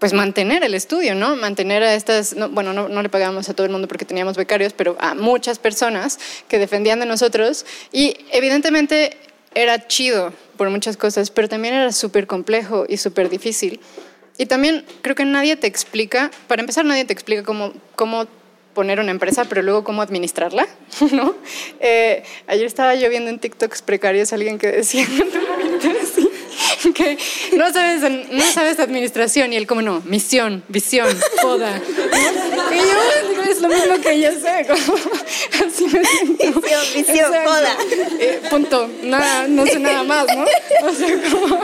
[0.06, 1.36] pues mantener el estudio, ¿no?
[1.36, 4.38] Mantener a estas, no, bueno, no, no le pagábamos a todo el mundo porque teníamos
[4.38, 9.18] becarios, pero a muchas personas que defendían de nosotros y evidentemente
[9.56, 13.80] era chido por muchas cosas, pero también era súper complejo y súper difícil.
[14.38, 18.28] Y también creo que nadie te explica, para empezar nadie te explica cómo, cómo
[18.76, 20.68] poner una empresa, pero luego cómo administrarla,
[21.14, 21.34] ¿no?
[21.80, 25.08] Eh, ayer estaba yo viendo en TikToks precarios a alguien que decía
[26.94, 27.18] que
[27.56, 31.08] no sabes, no sabes administración y él como no, misión, visión,
[31.42, 31.82] poda.
[32.72, 34.98] Y yo es lo mismo que yo sé, como,
[35.66, 36.62] así me siento.
[36.62, 37.78] Visión, visión, poda.
[38.20, 40.46] Eh, punto, nada, no sé nada más, ¿no?
[40.88, 41.60] O sea, como...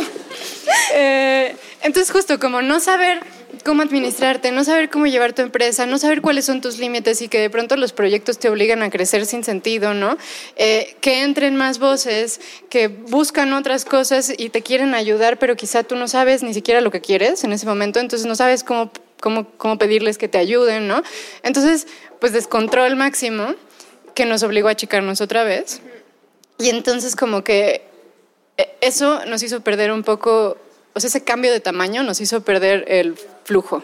[0.94, 3.22] eh, entonces justo como no saber
[3.64, 7.28] cómo administrarte, no saber cómo llevar tu empresa, no saber cuáles son tus límites y
[7.28, 10.18] que de pronto los proyectos te obligan a crecer sin sentido, ¿no?
[10.56, 15.84] Eh, que entren más voces, que buscan otras cosas y te quieren ayudar, pero quizá
[15.84, 18.92] tú no sabes ni siquiera lo que quieres en ese momento, entonces no sabes cómo,
[19.20, 21.04] cómo, cómo pedirles que te ayuden, ¿no?
[21.44, 21.88] Entonces,
[22.20, 23.56] pues descontrol máximo
[24.14, 25.82] que nos obligó a achicarnos otra vez.
[26.58, 27.82] Y entonces como que
[28.58, 30.58] eh, eso nos hizo perder un poco,
[30.94, 33.84] o sea, ese cambio de tamaño nos hizo perder el flujo.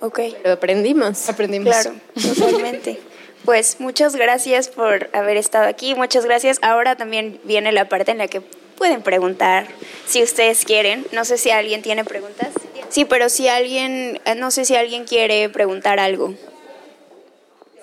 [0.00, 0.20] Ok.
[0.42, 1.28] Pero aprendimos.
[1.28, 1.68] Aprendimos.
[1.74, 1.94] Claro,
[2.38, 2.98] totalmente.
[3.44, 6.58] Pues muchas gracias por haber estado aquí, muchas gracias.
[6.62, 9.66] Ahora también viene la parte en la que pueden preguntar
[10.06, 11.06] si ustedes quieren.
[11.12, 12.48] No sé si alguien tiene preguntas.
[12.88, 16.34] Sí, pero si alguien, eh, no sé si alguien quiere preguntar algo.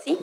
[0.05, 0.17] ¿Sí?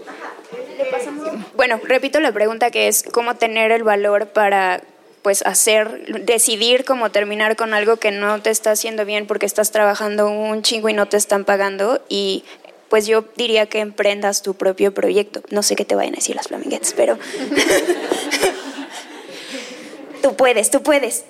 [0.78, 4.82] Le pasamos- Bueno, repito la pregunta que es cómo tener el valor para
[5.26, 9.72] pues hacer, decidir cómo terminar con algo que no te está haciendo bien porque estás
[9.72, 12.44] trabajando un chingo y no te están pagando y
[12.88, 15.42] pues yo diría que emprendas tu propio proyecto.
[15.50, 17.18] No sé qué te vayan a decir las flaminguetes, pero
[20.22, 21.24] tú puedes, tú puedes.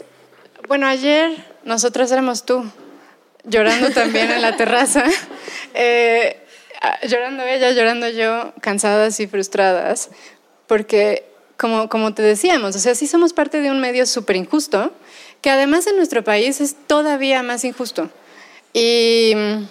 [0.68, 1.34] Bueno, ayer
[1.64, 2.70] nosotros éramos tú,
[3.44, 5.04] llorando también en la terraza,
[5.72, 6.36] Eh,
[7.08, 10.10] llorando ella, llorando yo, cansadas y frustradas,
[10.66, 11.24] porque
[11.56, 14.92] como, como te decíamos, o sea, sí somos parte de un medio súper injusto,
[15.40, 18.10] que además en nuestro país es todavía más injusto.
[18.72, 19.66] Y mm,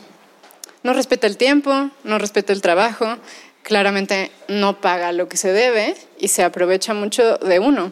[0.84, 3.18] no respeta el tiempo, no respeta el trabajo,
[3.64, 7.92] claramente no paga lo que se debe y se aprovecha mucho de uno.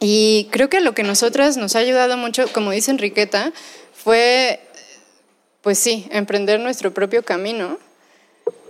[0.00, 3.52] Y creo que lo que nosotras nos ha ayudado mucho, como dice Enriqueta,
[3.92, 4.60] fue,
[5.60, 7.78] pues sí, emprender nuestro propio camino,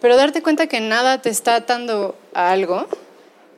[0.00, 2.88] pero darte cuenta que nada te está atando a algo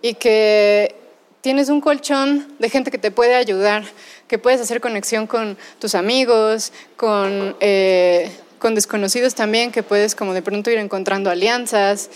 [0.02, 0.94] y que
[1.40, 3.84] tienes un colchón de gente que te puede ayudar,
[4.28, 10.34] que puedes hacer conexión con tus amigos, con, eh, con desconocidos también, que puedes como
[10.34, 12.10] de pronto ir encontrando alianzas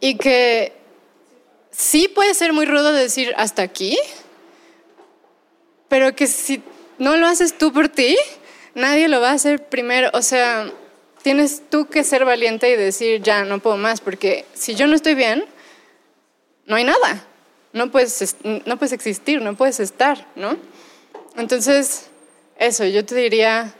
[0.00, 0.72] y que
[1.70, 3.98] sí puede ser muy rudo decir hasta aquí,
[5.88, 6.62] pero que si
[6.98, 8.16] no lo haces tú por ti,
[8.74, 10.10] nadie lo va a hacer primero.
[10.12, 10.70] O sea,
[11.22, 14.94] tienes tú que ser valiente y decir, ya, no puedo más, porque si yo no
[14.94, 15.44] estoy bien,
[16.66, 17.26] no hay nada.
[17.72, 20.56] No puedes, es- no puedes existir, no puedes estar, ¿no?
[21.36, 22.06] Entonces,
[22.58, 23.72] eso, yo te diría,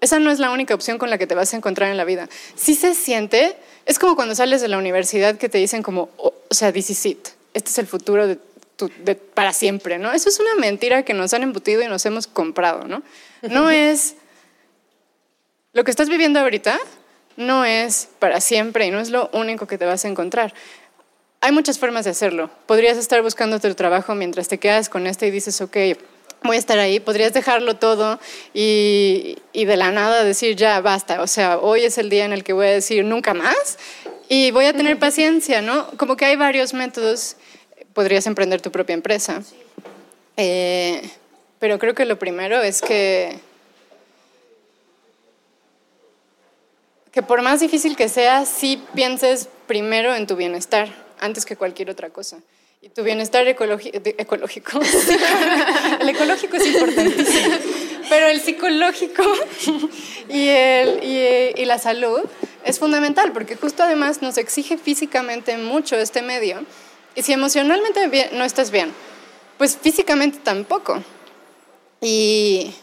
[0.00, 2.04] esa no es la única opción con la que te vas a encontrar en la
[2.04, 2.28] vida.
[2.54, 3.56] Si se siente,
[3.86, 6.90] es como cuando sales de la universidad que te dicen como, o, o sea, this
[6.90, 8.38] is it, este es el futuro de
[8.76, 10.12] tu- de- para siempre, ¿no?
[10.12, 13.02] Eso es una mentira que nos han embutido y nos hemos comprado, ¿no?
[13.42, 14.14] No es,
[15.72, 16.78] lo que estás viviendo ahorita
[17.36, 20.54] no es para siempre y no es lo único que te vas a encontrar.
[21.44, 22.48] Hay muchas formas de hacerlo.
[22.64, 25.76] Podrías estar buscando otro trabajo mientras te quedas con este y dices, ok,
[26.42, 27.00] voy a estar ahí.
[27.00, 28.18] Podrías dejarlo todo
[28.54, 31.20] y, y de la nada decir, ya basta.
[31.20, 33.76] O sea, hoy es el día en el que voy a decir nunca más
[34.30, 35.86] y voy a tener paciencia, ¿no?
[35.98, 37.36] Como que hay varios métodos.
[37.92, 39.42] Podrías emprender tu propia empresa.
[40.38, 41.10] Eh,
[41.58, 43.38] pero creo que lo primero es que
[47.12, 51.90] que por más difícil que sea, sí pienses primero en tu bienestar antes que cualquier
[51.90, 52.38] otra cosa.
[52.82, 54.80] Y tu bienestar ecológico.
[56.00, 57.54] el ecológico es importantísimo.
[58.10, 59.22] Pero el psicológico
[60.28, 62.20] y, el, y, y, la salud
[62.64, 66.64] es fundamental, porque justo además nos exige físicamente mucho este medio.
[67.14, 68.92] Y si emocionalmente bien, no estás bien,
[69.56, 71.02] pues físicamente tampoco.
[72.02, 72.74] Y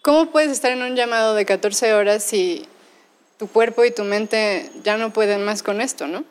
[0.00, 2.66] ¿cómo puedes estar en un llamado de 14 horas si
[3.38, 6.24] tu cuerpo y tu mente ya no pueden más con esto, ¿no?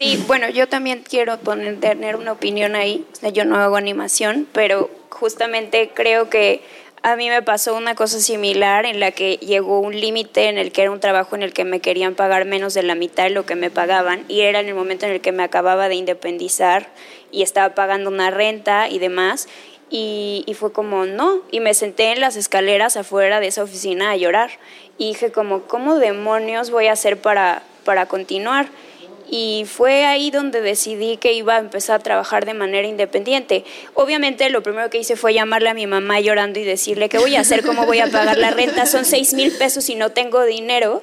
[0.00, 3.06] Sí, bueno, yo también quiero poner, tener una opinión ahí.
[3.12, 6.62] O sea, yo no hago animación, pero justamente creo que
[7.02, 10.72] a mí me pasó una cosa similar en la que llegó un límite en el
[10.72, 13.30] que era un trabajo en el que me querían pagar menos de la mitad de
[13.30, 15.94] lo que me pagaban y era en el momento en el que me acababa de
[15.94, 16.88] independizar
[17.30, 19.48] y estaba pagando una renta y demás
[19.90, 24.10] y, y, fue como, no, y me senté en las escaleras afuera de esa oficina
[24.10, 24.50] a llorar.
[24.98, 28.66] Y dije como, ¿cómo demonios voy a hacer para, para continuar?
[29.36, 33.64] Y fue ahí donde decidí que iba a empezar a trabajar de manera independiente.
[33.94, 37.34] Obviamente lo primero que hice fue llamarle a mi mamá llorando y decirle, ¿qué voy
[37.34, 37.66] a hacer?
[37.66, 38.86] ¿Cómo voy a pagar la renta?
[38.86, 41.02] Son seis mil pesos y no tengo dinero.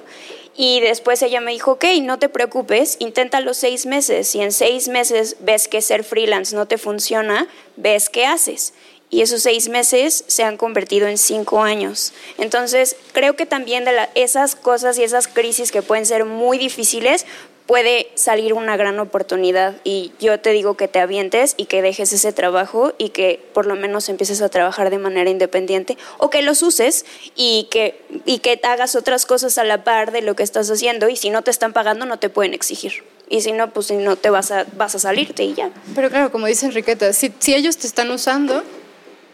[0.56, 4.30] Y después ella me dijo, ok, no te preocupes, intenta los seis meses.
[4.30, 8.74] Si en seis meses ves que ser freelance no te funciona, ves qué haces.
[9.10, 12.14] Y esos seis meses se han convertido en cinco años.
[12.38, 17.26] Entonces, creo que también de esas cosas y esas crisis que pueden ser muy difíciles,
[17.72, 22.12] puede salir una gran oportunidad y yo te digo que te avientes y que dejes
[22.12, 26.42] ese trabajo y que por lo menos empieces a trabajar de manera independiente o que
[26.42, 30.44] los uses y que, y que hagas otras cosas a la par de lo que
[30.44, 33.06] estás haciendo y si no te están pagando no te pueden exigir.
[33.30, 35.72] Y si no, pues si no te vas a, vas a salirte y ya.
[35.96, 38.66] Pero claro, como dice Enriqueta, si, si ellos te están usando,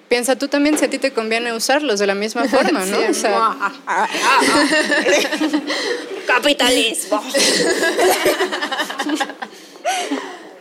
[0.09, 2.99] piensa tú también si a ti te conviene usarlos de la misma forma, ¿no?
[2.99, 3.73] Sí, o sea,
[6.27, 7.21] Capitalismo.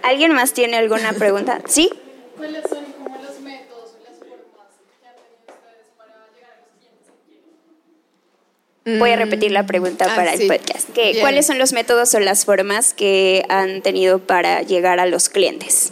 [0.03, 1.61] ¿Alguien más tiene alguna pregunta?
[1.67, 1.91] ¿Sí?
[2.37, 4.69] ¿Cuáles son como los métodos o las formas
[5.01, 7.25] que han tenido ustedes para llegar a los clientes que
[8.85, 8.99] quieren?
[9.01, 10.43] Voy a repetir la pregunta Ah, para sí.
[10.47, 10.89] el podcast.
[10.95, 11.21] ¿Qué- Bien.
[11.21, 15.91] ¿Cuáles son los métodos o las formas que han tenido para llegar a los clientes?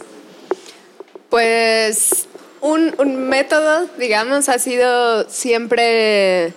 [1.29, 2.27] Pues
[2.61, 6.53] un, un método, digamos, ha sido siempre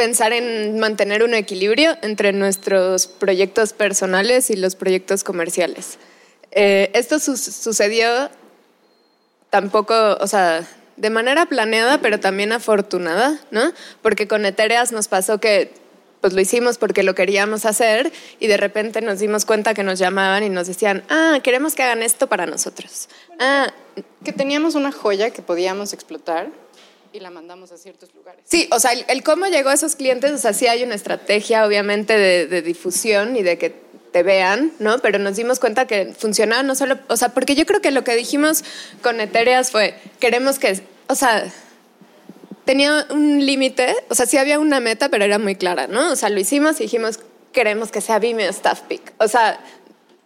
[0.00, 5.98] pensar en mantener un equilibrio entre nuestros proyectos personales y los proyectos comerciales.
[6.52, 8.30] Eh, esto su- sucedió
[9.50, 13.72] tampoco, o sea, de manera planeada, pero también afortunada, ¿no?
[14.00, 15.70] Porque con Etereas nos pasó que
[16.22, 19.98] pues lo hicimos porque lo queríamos hacer y de repente nos dimos cuenta que nos
[19.98, 23.08] llamaban y nos decían, ah, queremos que hagan esto para nosotros.
[23.38, 23.70] Ah,
[24.24, 26.48] Que teníamos una joya que podíamos explotar
[27.12, 28.42] y la mandamos a ciertos lugares.
[28.46, 31.66] Sí, o sea, el, cómo llegó a esos clientes, o sea, sí hay una estrategia,
[31.66, 33.74] obviamente, de, de difusión y de que
[34.12, 34.98] te vean, ¿no?
[34.98, 38.04] Pero nos dimos cuenta que funcionaba no solo, o sea, porque yo creo que lo
[38.04, 38.64] que dijimos
[39.02, 41.50] con Etereas fue, queremos que, o sea,
[42.64, 46.12] tenía un límite, o sea, sí había una meta, pero era muy clara, ¿no?
[46.12, 47.20] O sea, lo hicimos y dijimos,
[47.52, 49.12] queremos que sea Vimeo Staff Pick.
[49.18, 49.58] O sea,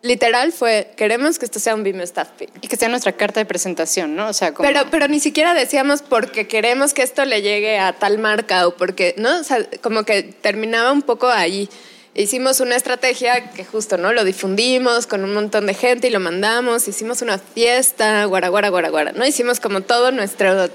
[0.05, 2.51] literal fue, queremos que esto sea un Vimeo Staff Pick.
[2.61, 4.29] Y que sea nuestra carta de presentación, ¿no?
[4.29, 4.69] O sea, como...
[4.69, 8.77] Pero, pero ni siquiera decíamos porque queremos que esto le llegue a tal marca o
[8.77, 9.41] porque, ¿no?
[9.41, 11.71] O sea, como que terminaba un poco ahí.
[12.15, 14.13] Hicimos una estrategia que justo, ¿no?
[14.13, 16.87] Lo difundimos con un montón de gente y lo mandamos.
[16.87, 19.27] Hicimos una fiesta, guara, guara, guara, guara, ¿no?
[19.27, 20.69] Hicimos como todo nuestro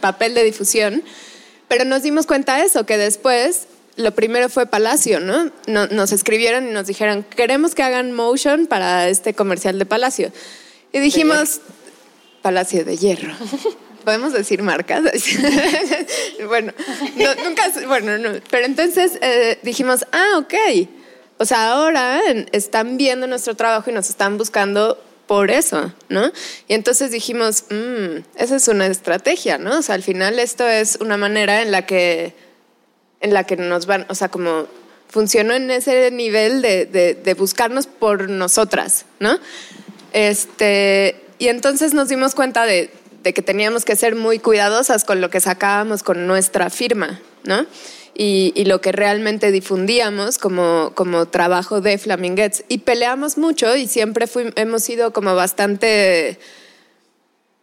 [0.00, 1.02] papel de difusión.
[1.68, 3.66] Pero nos dimos cuenta de eso, que después
[3.98, 5.50] lo primero fue Palacio, ¿no?
[5.66, 10.32] No- Nos escribieron y nos dijeron, queremos que hagan motion para este comercial de Palacio.
[10.92, 11.60] Y dijimos,
[12.42, 13.34] Palacio de Hierro.
[14.04, 15.02] ¿Podemos decir marcas?
[16.46, 16.72] bueno,
[17.16, 18.30] no, nunca, bueno, no.
[18.50, 20.54] Pero entonces eh, dijimos, ah, ok.
[21.38, 22.20] O sea, ahora
[22.52, 26.32] están viendo nuestro trabajo y nos están buscando por eso, ¿no?
[26.68, 29.78] Y entonces dijimos, "Mm, esa es una estrategia, ¿no?
[29.78, 32.32] O sea, al final esto es una manera en la que,
[33.20, 34.66] en la que nos van, o sea, como
[35.08, 39.38] funcionó en ese nivel de, de- de buscarnos por nosotras, ¿no?
[40.12, 42.90] Este, y entonces nos dimos cuenta de,
[43.22, 47.66] de que teníamos que ser muy cuidadosas con lo que sacábamos con nuestra firma, ¿no?
[48.20, 52.64] y, y lo que realmente difundíamos como, como trabajo de Flaminguettes.
[52.66, 56.36] Y peleamos mucho y siempre fui- hemos sido como bastante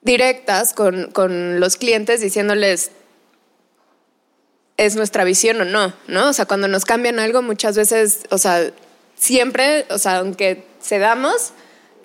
[0.01, 2.91] directas con, con los clientes diciéndoles
[4.78, 6.30] es nuestra visión o no, ¿no?
[6.30, 8.71] O sea, cuando nos cambian algo muchas veces, o sea,
[9.15, 11.53] siempre, o sea, aunque cedamos,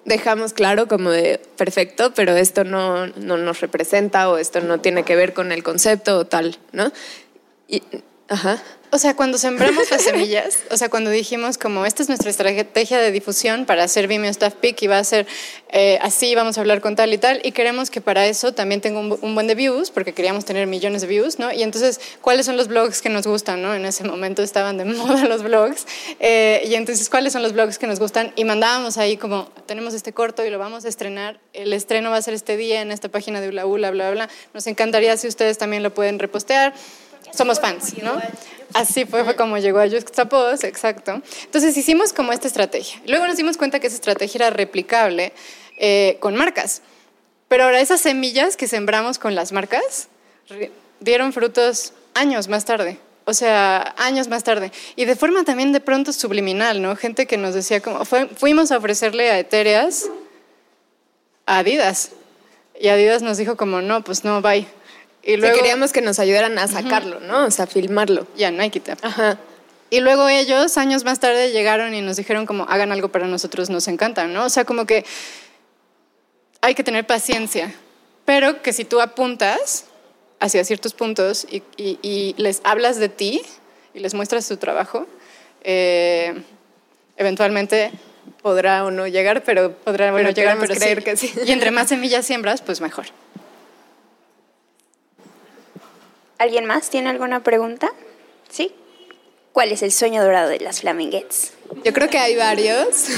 [0.04, 5.04] dejamos claro como de perfecto, pero esto no, no nos representa o esto no tiene
[5.04, 6.92] que ver con el concepto o tal, ¿no?
[7.68, 7.82] Y,
[8.28, 8.62] ajá.
[8.92, 12.98] O sea, cuando sembramos las semillas, o sea, cuando dijimos como esta es nuestra estrategia
[12.98, 15.28] de difusión para hacer Vimeo Staff Pick y va a ser
[15.70, 18.80] eh, así, vamos a hablar con tal y tal, y queremos que para eso también
[18.80, 21.52] tenga un, un buen de views, porque queríamos tener millones de views, ¿no?
[21.52, 23.74] Y entonces, ¿cuáles son los blogs que nos gustan, no?
[23.74, 25.86] En ese momento estaban de moda los blogs,
[26.18, 28.32] eh, y entonces, ¿cuáles son los blogs que nos gustan?
[28.34, 32.16] Y mandábamos ahí como, tenemos este corto y lo vamos a estrenar, el estreno va
[32.16, 34.34] a ser este día en esta página de Ula Ula, bla, bla, bla.
[34.52, 36.74] Nos encantaría si ustedes también lo pueden repostear
[37.32, 38.20] somos fans, ¿no?
[38.74, 41.22] Así fue, como llegó a Juxtapoz, exacto.
[41.44, 43.00] Entonces hicimos como esta estrategia.
[43.06, 45.32] Luego nos dimos cuenta que esa estrategia era replicable
[45.76, 46.82] eh, con marcas.
[47.48, 50.08] Pero ahora esas semillas que sembramos con las marcas
[51.00, 52.98] dieron frutos años más tarde.
[53.24, 54.72] O sea, años más tarde.
[54.96, 56.96] Y de forma también de pronto subliminal, ¿no?
[56.96, 60.08] Gente que nos decía como, fuimos a ofrecerle a Etéreas
[61.46, 62.12] a Adidas.
[62.80, 64.66] Y Adidas nos dijo como, no, pues no, bye.
[65.22, 67.44] Y Sí, luego queríamos que nos ayudaran a sacarlo, ¿no?
[67.46, 68.26] O sea, filmarlo.
[68.36, 68.98] ya, Nike Tap.
[69.04, 69.38] Ajá.
[69.90, 73.70] Y luego ellos, años más tarde, llegaron y nos dijeron como, hagan algo para nosotros,
[73.70, 74.44] nos encanta, ¿no?
[74.46, 75.04] O sea, como que
[76.60, 77.74] hay que tener paciencia,
[78.24, 79.86] pero que si tú apuntas
[80.38, 83.42] hacia ciertos puntos y, y- y les hablas de ti
[83.94, 85.06] y les muestras tu trabajo,
[85.62, 86.42] eh,
[87.16, 87.90] eventualmente
[88.42, 91.04] Podrá o no llegar, pero podrá bueno, pero llegar, pero creer sí.
[91.04, 91.32] que sí.
[91.46, 93.06] Y entre más semillas siembras, pues mejor.
[96.40, 97.92] ¿Alguien más tiene alguna pregunta?
[98.48, 98.72] ¿Sí?
[99.52, 101.52] ¿Cuál es el sueño dorado de las Flaminguettes?
[101.84, 103.08] Yo creo que hay varios,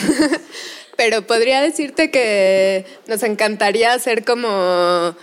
[0.97, 5.15] pero podría decirte que nos encantaría hacer como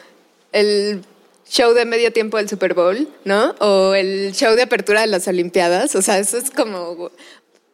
[0.54, 1.02] el
[1.50, 3.50] show de medio tiempo del Super Bowl, ¿no?
[3.60, 5.94] O el show de apertura de las Olimpiadas.
[5.96, 7.12] O sea, eso es como...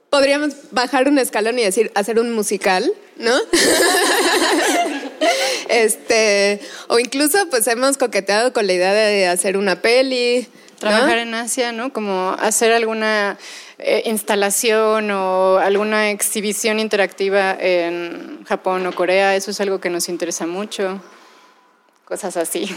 [0.09, 3.35] Podríamos bajar un escalón y decir, hacer un musical, ¿no?
[5.69, 10.47] este, o incluso pues hemos coqueteado con la idea de hacer una peli.
[10.81, 10.89] ¿no?
[10.89, 11.93] Trabajar en Asia, ¿no?
[11.93, 13.37] Como hacer alguna
[13.77, 20.09] eh, instalación o alguna exhibición interactiva en Japón o Corea, eso es algo que nos
[20.09, 21.01] interesa mucho.
[22.05, 22.69] Cosas así.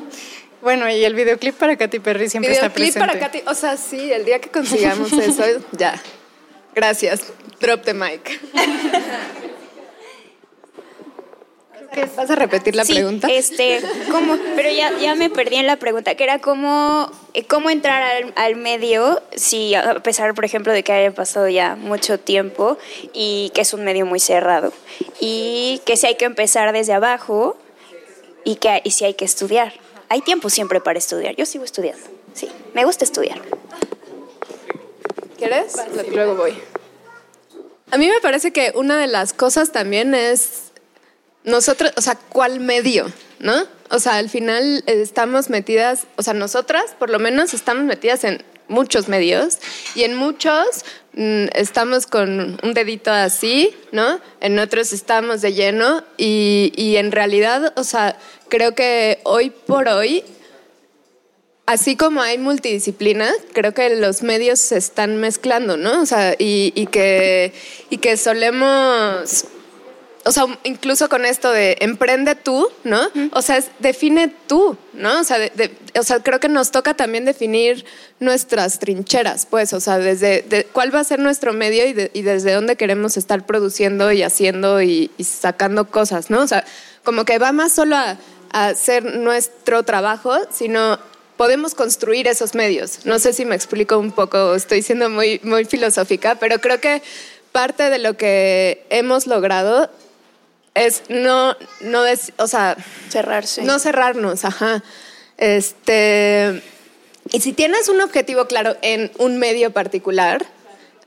[0.62, 3.06] bueno, y el videoclip para Katy Perry siempre está Videoclip presente.
[3.06, 3.42] para Katy.
[3.46, 6.00] O sea, sí, el día que consigamos eso, ya.
[6.74, 7.32] Gracias.
[7.60, 8.40] Drop the mic.
[12.16, 13.28] ¿Vas a repetir la sí, pregunta?
[13.28, 13.80] Este,
[14.10, 14.36] ¿cómo?
[14.54, 18.32] Pero ya, ya me perdí en la pregunta, que era cómo, eh, cómo entrar al,
[18.36, 22.78] al medio, si a pesar, por ejemplo, de que haya pasado ya mucho tiempo
[23.12, 24.72] y que es un medio muy cerrado.
[25.20, 27.56] Y que si hay que empezar desde abajo
[28.44, 29.72] y que y si hay que estudiar.
[30.08, 31.34] Hay tiempo siempre para estudiar.
[31.34, 32.04] Yo sigo estudiando.
[32.32, 33.40] Sí, me gusta estudiar.
[35.36, 35.74] ¿Quieres?
[36.12, 36.56] Luego voy.
[37.90, 40.65] A mí me parece que una de las cosas también es
[41.46, 43.10] nosotros, o sea, ¿cuál medio?
[43.38, 43.54] ¿No?
[43.90, 48.44] O sea, al final estamos metidas, o sea, nosotras por lo menos estamos metidas en
[48.68, 49.58] muchos medios
[49.94, 50.84] y en muchos
[51.14, 54.20] mm, estamos con un dedito así, ¿no?
[54.40, 58.18] En otros estamos de lleno y, y en realidad, o sea,
[58.48, 60.24] creo que hoy por hoy
[61.66, 66.00] Así como hay multidisciplina, creo que los medios se están mezclando, ¿no?
[66.00, 67.52] O sea, y, y que,
[67.90, 69.46] y que solemos,
[70.26, 73.00] o sea, incluso con esto de emprende tú, ¿no?
[73.32, 75.20] O sea, es- define tú, ¿no?
[75.20, 77.84] O sea, de- de- o sea, creo que nos toca también definir
[78.20, 82.10] nuestras trincheras, pues, o sea, desde de- cuál va a ser nuestro medio y, de-
[82.12, 86.40] y desde dónde queremos estar produciendo y haciendo y, y sacando cosas, ¿no?
[86.42, 86.64] O sea,
[87.04, 88.16] como que va más solo a,
[88.52, 90.98] a hacer nuestro trabajo, sino
[91.36, 93.04] podemos construir esos medios.
[93.04, 97.02] No sé si me explico un poco, estoy siendo muy, muy filosófica, pero creo que
[97.52, 99.90] parte de lo que hemos logrado
[100.76, 102.76] es no, no des- o sea,
[103.08, 103.62] Cerrarse.
[103.62, 104.82] no cerrarnos, ajá.
[105.38, 106.62] Este,
[107.32, 110.44] y si tienes un objetivo claro en un medio particular,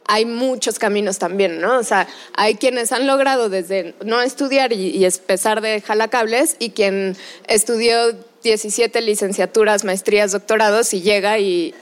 [0.05, 1.77] hay muchos caminos también, ¿no?
[1.77, 6.71] O sea, hay quienes han logrado desde no estudiar y, y empezar de jalacables y
[6.71, 7.15] quien
[7.47, 8.13] estudió
[8.43, 11.75] 17 licenciaturas, maestrías, doctorados y llega y,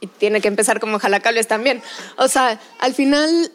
[0.00, 1.82] y tiene que empezar como jalacables también.
[2.16, 3.50] O sea, al final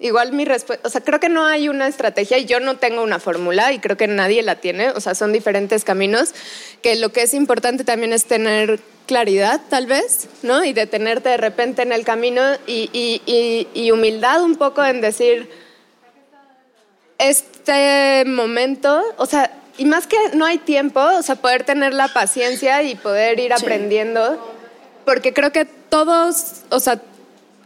[0.00, 3.02] Igual mi respuesta, o sea, creo que no hay una estrategia y yo no tengo
[3.02, 6.34] una fórmula y creo que nadie la tiene, o sea, son diferentes caminos,
[6.82, 10.64] que lo que es importante también es tener claridad, tal vez, ¿no?
[10.64, 15.50] Y detenerte de repente en el camino y, y, y humildad un poco en decir,
[17.18, 22.08] este momento, o sea, y más que no hay tiempo, o sea, poder tener la
[22.08, 24.38] paciencia y poder ir aprendiendo,
[25.04, 27.00] porque creo que todos, o sea,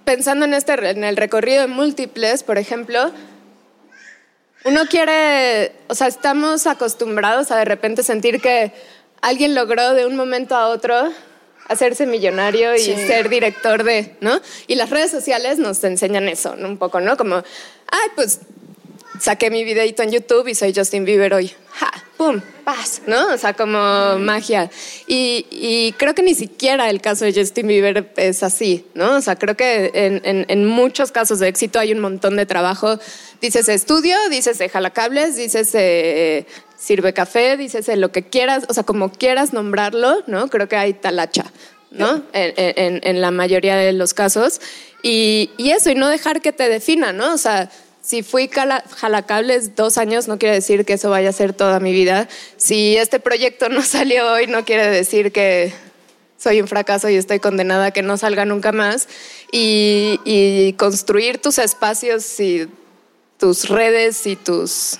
[0.04, 3.12] pensando en, este, en el recorrido de múltiples, por ejemplo,
[4.64, 8.72] uno quiere, o sea, estamos acostumbrados a de repente sentir que
[9.20, 11.12] alguien logró de un momento a otro
[11.68, 14.40] hacerse millonario y ser director de, ¿no?
[14.66, 16.68] Y las redes sociales nos enseñan eso, ¿no?
[16.68, 17.16] Un poco, ¿no?
[17.16, 18.40] Como, ay, pues
[19.20, 21.52] saqué mi videito en YouTube y soy Justin Bieber hoy.
[21.72, 21.90] ¡Ja!
[22.16, 22.40] ¡Pum!
[22.64, 23.02] ¡Paz!
[23.06, 23.32] ¿No?
[23.32, 24.70] O sea, como magia.
[25.06, 29.16] Y, y, creo que ni siquiera el caso de Justin Bieber es así, ¿no?
[29.16, 32.46] O sea, creo que en, en, en muchos casos de éxito hay un montón de
[32.46, 32.98] trabajo.
[33.40, 36.46] Dices estudio, dices jalacables, dices eh,
[36.76, 40.48] sirve café, dices lo que quieras, o sea, como quieras nombrarlo, ¿no?
[40.48, 41.50] Creo que hay talacha,
[41.90, 42.22] ¿no?
[42.34, 44.60] En, en, en la mayoría de los casos.
[45.02, 47.32] Y, y, eso, y no dejar que te defina, ¿no?
[47.34, 47.70] O sea,
[48.02, 51.92] si fui jalacables dos años, no quiere decir que eso vaya a ser toda mi
[51.92, 52.28] vida.
[52.56, 55.72] Si este proyecto no salió hoy, no quiere decir que
[56.36, 59.08] soy un fracaso y estoy condenada a que no salga nunca más.
[59.52, 62.68] Y, y construir tus espacios y
[63.38, 64.98] tus redes y tus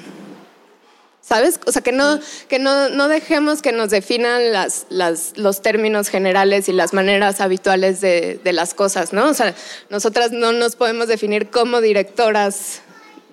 [1.22, 1.61] ¿sabes?
[1.66, 6.09] O sea, que no, que no, no dejemos que nos definan las, las, los términos
[6.09, 9.30] generales y las maneras habituales de, de, las cosas, ¿no?
[9.30, 9.55] O sea,
[9.88, 12.82] nosotras no nos podemos definir como directoras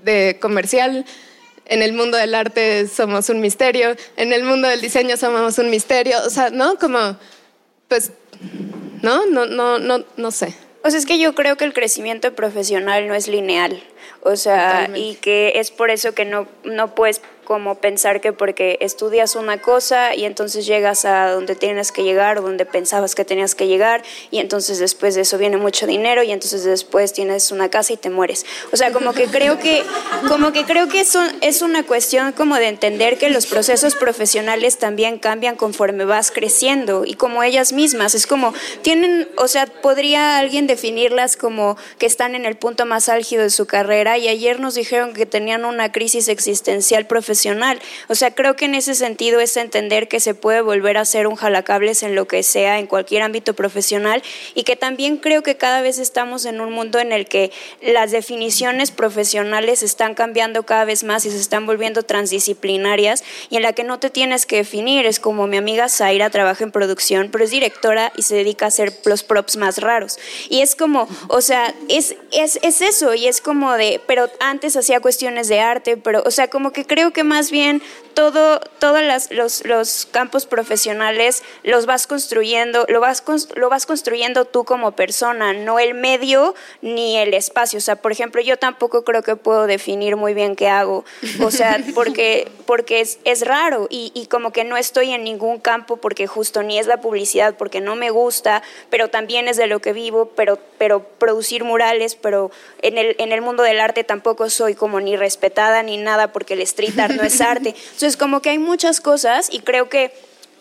[0.04, 1.06] de comercial.
[1.66, 5.70] En el mundo del arte somos un misterio, en el mundo del diseño somos un
[5.70, 6.80] misterio, o sea, ¿no?
[6.80, 7.18] Como,
[7.88, 8.12] pues,
[9.04, 9.26] ¿no?
[9.28, 10.56] No, no, no, no sé.
[10.84, 13.84] O sea, es que yo creo que el crecimiento profesional no es lineal,
[14.22, 15.00] o sea, Totalmente.
[15.00, 19.60] y que es por eso que no, no puedes como pensar que porque estudias una
[19.60, 23.66] cosa y entonces llegas a donde tienes que llegar o donde pensabas que tenías que
[23.66, 27.94] llegar y entonces después de eso viene mucho dinero y entonces después tienes una casa
[27.94, 28.46] y te mueres.
[28.72, 29.82] O sea, como que creo que
[30.28, 34.78] como que creo que eso es una cuestión como de entender que los procesos profesionales
[34.78, 40.38] también cambian conforme vas creciendo y como ellas mismas, es como tienen, o sea, podría
[40.38, 44.60] alguien definirlas como que están en el punto más álgido de su carrera y ayer
[44.60, 47.39] nos dijeron que tenían una crisis existencial profesional
[48.08, 51.28] o sea, creo que en ese sentido es entender que se puede volver a ser
[51.28, 54.22] un jalacables en lo que sea, en cualquier ámbito profesional,
[54.56, 58.12] y que también creo que cada vez estamos en un mundo en el que las
[58.12, 63.74] definiciones profesionales están cambiando cada vez más y se están volviendo transdisciplinarias, y en la
[63.74, 65.06] que no te tienes que definir.
[65.06, 68.68] Es como mi amiga Zaira trabaja en producción, pero es directora y se dedica a
[68.68, 70.20] hacer los props más raros.
[70.50, 74.76] Y es como, o sea, es, es, es eso, y es como de, pero antes
[74.76, 77.82] hacía cuestiones de arte, pero, o sea, como que creo que más bien
[78.14, 79.02] todo, todos
[79.32, 83.24] los, los, campos profesionales los vas construyendo, lo vas,
[83.56, 87.78] lo vas construyendo tú como persona, no el medio ni el espacio.
[87.78, 91.06] O sea, por ejemplo, yo tampoco creo que puedo definir muy bien qué hago,
[91.42, 95.60] o sea, porque, porque es, es raro y, y como que no estoy en ningún
[95.60, 99.68] campo porque justo ni es la publicidad, porque no me gusta, pero también es de
[99.68, 102.52] lo que vivo, pero, pero producir murales, pero
[102.82, 106.56] en el, en el mundo del arte tampoco soy como ni respetada ni nada porque
[106.56, 107.76] el street art no es arte.
[107.94, 110.12] Entonces, como que hay muchas cosas y creo que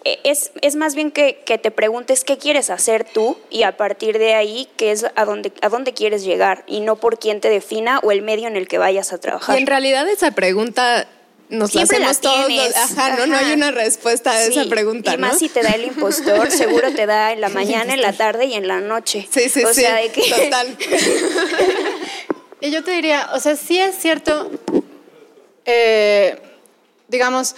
[0.05, 3.77] eh, es, es más bien que, que, te preguntes qué quieres hacer tú y a
[3.77, 7.41] partir de ahí qué es a dónde, a dónde quieres llegar y no por quién
[7.41, 9.57] te defina o el medio en el que vayas a trabajar.
[9.57, 11.09] Y en realidad esa pregunta
[11.49, 12.47] nos Siempre la hacemos la todos.
[12.47, 12.77] tienes.
[12.77, 13.27] Ajá, ¿no?
[13.27, 13.47] no Ajá.
[13.47, 15.27] hay una respuesta a Sí, esa pregunta, Y ¿no?
[15.27, 18.45] más si te da el impostor, seguro te da en la mañana, en la tarde
[18.45, 19.27] y en la noche.
[19.31, 19.81] Sí, sí, o sí.
[19.81, 20.77] sea, de que Total.
[22.61, 24.51] Y yo te diría, o sea, sí es cierto,
[25.71, 26.41] eh,
[27.09, 27.55] digamos,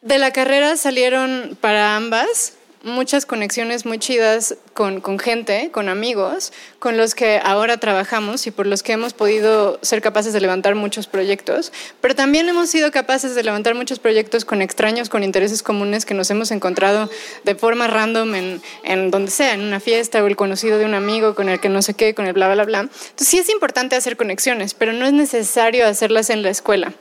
[0.00, 6.52] de la carrera salieron para ambas muchas conexiones muy chidas con, con, gente, con amigos,
[6.78, 10.74] con los que ahora trabajamos y por los que hemos podido ser capaces de levantar
[10.74, 15.62] muchos proyectos, pero también hemos sido capaces de levantar muchos proyectos con extraños, con intereses
[15.62, 17.08] comunes que nos hemos encontrado
[17.44, 20.94] de forma random en, en donde sea, en una fiesta o el conocido de un
[20.94, 22.80] amigo con el que no sé qué, con el bla, bla, bla.
[22.80, 26.92] Entonces sí es importante hacer conexiones, pero no es necesario hacerlas en la escuela.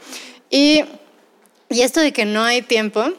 [0.50, 0.84] Y,
[1.70, 3.14] y esto de que no hay tiempo,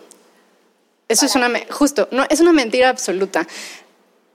[1.12, 3.46] eso es una, justo, no, es una mentira absoluta.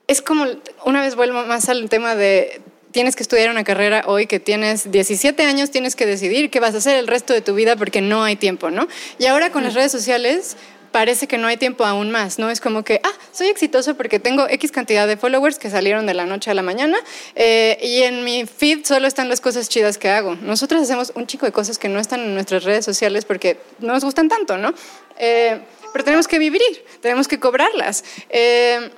[0.08, 0.46] Es como,
[0.86, 2.62] una vez vuelvo más al tema de,
[2.92, 6.76] tienes que estudiar una carrera hoy que tienes 17 años, tienes que decidir qué vas
[6.76, 8.88] a hacer el resto de tu vida porque no hay tiempo, ¿no?
[9.20, 10.56] Y ahora con las redes sociales,
[10.92, 12.50] parece que no hay tiempo aún más, ¿no?
[12.50, 16.14] Es como que, ah, soy exitoso porque tengo X cantidad de followers que salieron de
[16.14, 16.98] la noche a la mañana
[17.36, 20.36] eh, y en mi feed solo están las cosas chidas que hago.
[20.36, 23.94] Nosotros hacemos un chico de cosas que no están en nuestras redes sociales porque no
[23.94, 24.74] nos gustan tanto, ¿no?
[25.20, 25.60] Eh,
[25.98, 28.04] pero tenemos que vivir, tenemos que cobrarlas.
[28.30, 28.92] Eh,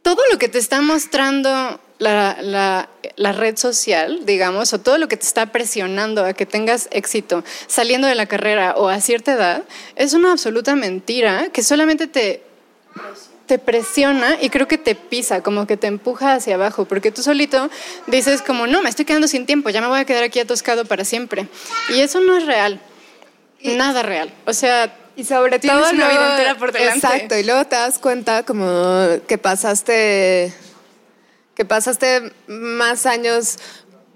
[0.00, 5.06] todo lo que te está mostrando la, la, la, red social, digamos, o todo lo
[5.06, 9.34] que te está presionando a que tengas éxito saliendo de la carrera o a cierta
[9.34, 12.42] edad, es una absoluta mentira que solamente te,
[13.44, 17.22] te presiona y creo que te pisa, como que te empuja hacia abajo, porque tú
[17.22, 17.68] solito
[18.06, 20.86] dices como, no, me estoy quedando sin tiempo, ya me voy a quedar aquí atascado
[20.86, 21.46] para siempre.
[21.90, 22.80] Y eso no es real,
[23.64, 24.32] nada real.
[24.46, 27.06] O sea, y sobre todo una vida entera por delante.
[27.06, 30.52] Exacto, y luego te das cuenta como que pasaste
[31.54, 33.58] que pasaste más años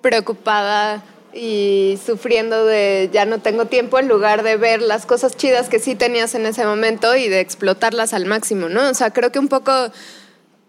[0.01, 5.69] preocupada y sufriendo de ya no tengo tiempo en lugar de ver las cosas chidas
[5.69, 8.89] que sí tenías en ese momento y de explotarlas al máximo, ¿no?
[8.89, 9.73] O sea, creo que un poco...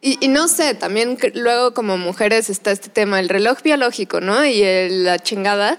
[0.01, 4.45] Y, no sé, también luego como mujeres está este tema, el reloj biológico, ¿no?
[4.45, 5.77] Y la chingada.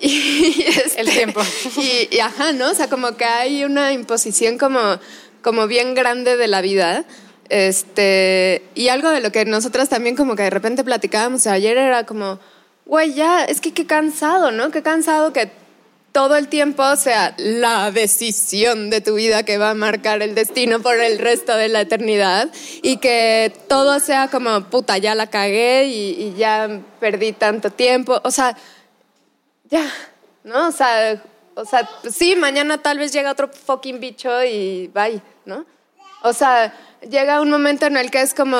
[0.02, 1.42] Y el este, tiempo.
[1.76, 2.70] Y, y, ajá, ¿no?
[2.70, 4.98] O sea, como que hay una imposición como,
[5.42, 7.04] como bien grande de la vida.
[7.50, 12.06] Este, y algo de lo que nosotras también como que de repente platicábamos ayer era
[12.06, 12.38] como,
[12.86, 14.70] güey, ya, es que qué cansado, ¿no?
[14.70, 15.50] Qué cansado que
[16.12, 20.80] todo el tiempo sea la decisión de tu vida que va a marcar el destino
[20.80, 22.48] por el resto de la eternidad
[22.82, 28.20] y que todo sea como, puta, ya la cagué y, y ya perdí tanto tiempo.
[28.24, 28.56] O sea,
[29.70, 29.90] ya,
[30.44, 30.68] ¿no?
[30.68, 31.22] O sea,
[31.54, 35.64] o sea, sí, mañana tal vez llega otro fucking bicho y bye, ¿no?
[36.22, 36.74] O sea,
[37.08, 38.58] llega un momento en el que es como,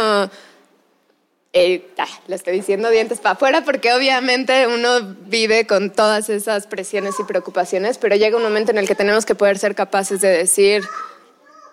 [1.53, 6.67] eh, ah, lo estoy diciendo dientes para afuera porque obviamente uno vive con todas esas
[6.67, 10.21] presiones y preocupaciones, pero llega un momento en el que tenemos que poder ser capaces
[10.21, 10.85] de decir,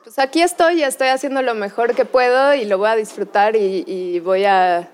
[0.03, 4.19] pues aquí estoy, estoy haciendo lo mejor que puedo y lo voy a disfrutar y,
[4.19, 4.89] voy a...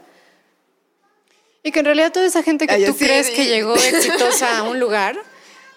[1.64, 4.80] Y que en realidad toda esa gente que tú crees que llegó exitosa a un
[4.80, 5.18] lugar,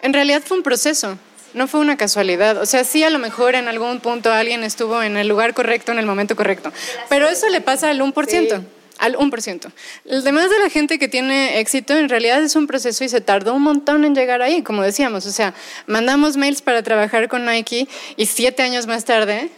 [0.01, 1.17] en realidad fue un proceso.
[1.53, 2.57] No fue una casualidad.
[2.57, 5.93] O sea, sí, a lo mejor en algún punto alguien estuvo en el lugar correcto,
[5.93, 6.73] en el momento correcto.
[7.07, 8.63] Pero eso le pasa al 1%.
[8.99, 9.71] Al 1%.
[10.05, 13.21] El demás de la gente que tiene éxito en realidad es un proceso y se
[13.21, 15.25] tardó un montón en llegar ahí, como decíamos.
[15.25, 15.53] O sea,
[15.85, 19.49] mandamos mails para trabajar con Nike y siete años más tarde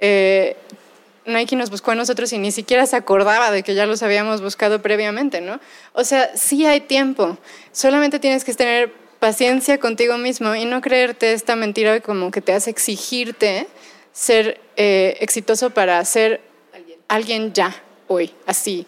[0.00, 0.56] eh,
[1.26, 4.42] Nike nos buscó a nosotros y ni siquiera se acordaba de que ya los habíamos
[4.42, 5.60] buscado previamente, ¿no?
[5.92, 7.38] O sea, sí hay tiempo.
[7.72, 12.52] Solamente tienes que tener paciencia contigo mismo y no creerte esta mentira como que te
[12.52, 13.66] hace exigirte
[14.12, 16.42] ser eh, exitoso para ser
[17.08, 17.52] alguien.
[17.52, 17.74] ya
[18.06, 18.86] hoy, así,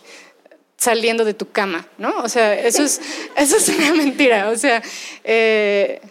[0.77, 2.19] saliendo de tu cama, ¿no?
[2.23, 3.01] O sea, eso es,
[3.37, 4.51] eso es una mentira.
[4.51, 4.83] O sea,
[5.25, 6.03] eh,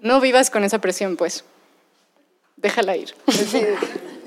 [0.00, 1.44] no vivas con esa presión, pues.
[2.56, 3.14] Déjala ir.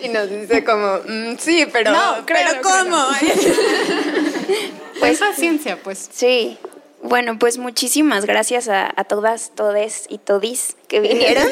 [0.06, 3.08] Y nos dice como, mm, sí, pero, no, pero ¿cómo?
[5.00, 6.10] pues paciencia, pues.
[6.14, 6.58] Sí,
[7.04, 11.48] bueno, pues muchísimas gracias a, todas, todes y todis que vinieron,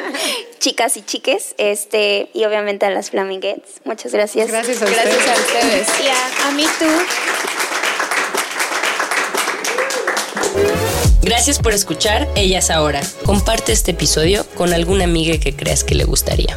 [0.58, 3.80] chicas y chiques, este, y obviamente a las Flaminguettes.
[3.84, 4.48] Muchas gracias.
[4.48, 5.04] Gracias a ustedes.
[5.04, 5.88] Gracias a ustedes.
[6.04, 6.86] Y a, a mí tú.
[11.22, 13.00] Gracias por escuchar Ellas Ahora.
[13.24, 16.56] Comparte este episodio con alguna amiga que creas que le gustaría.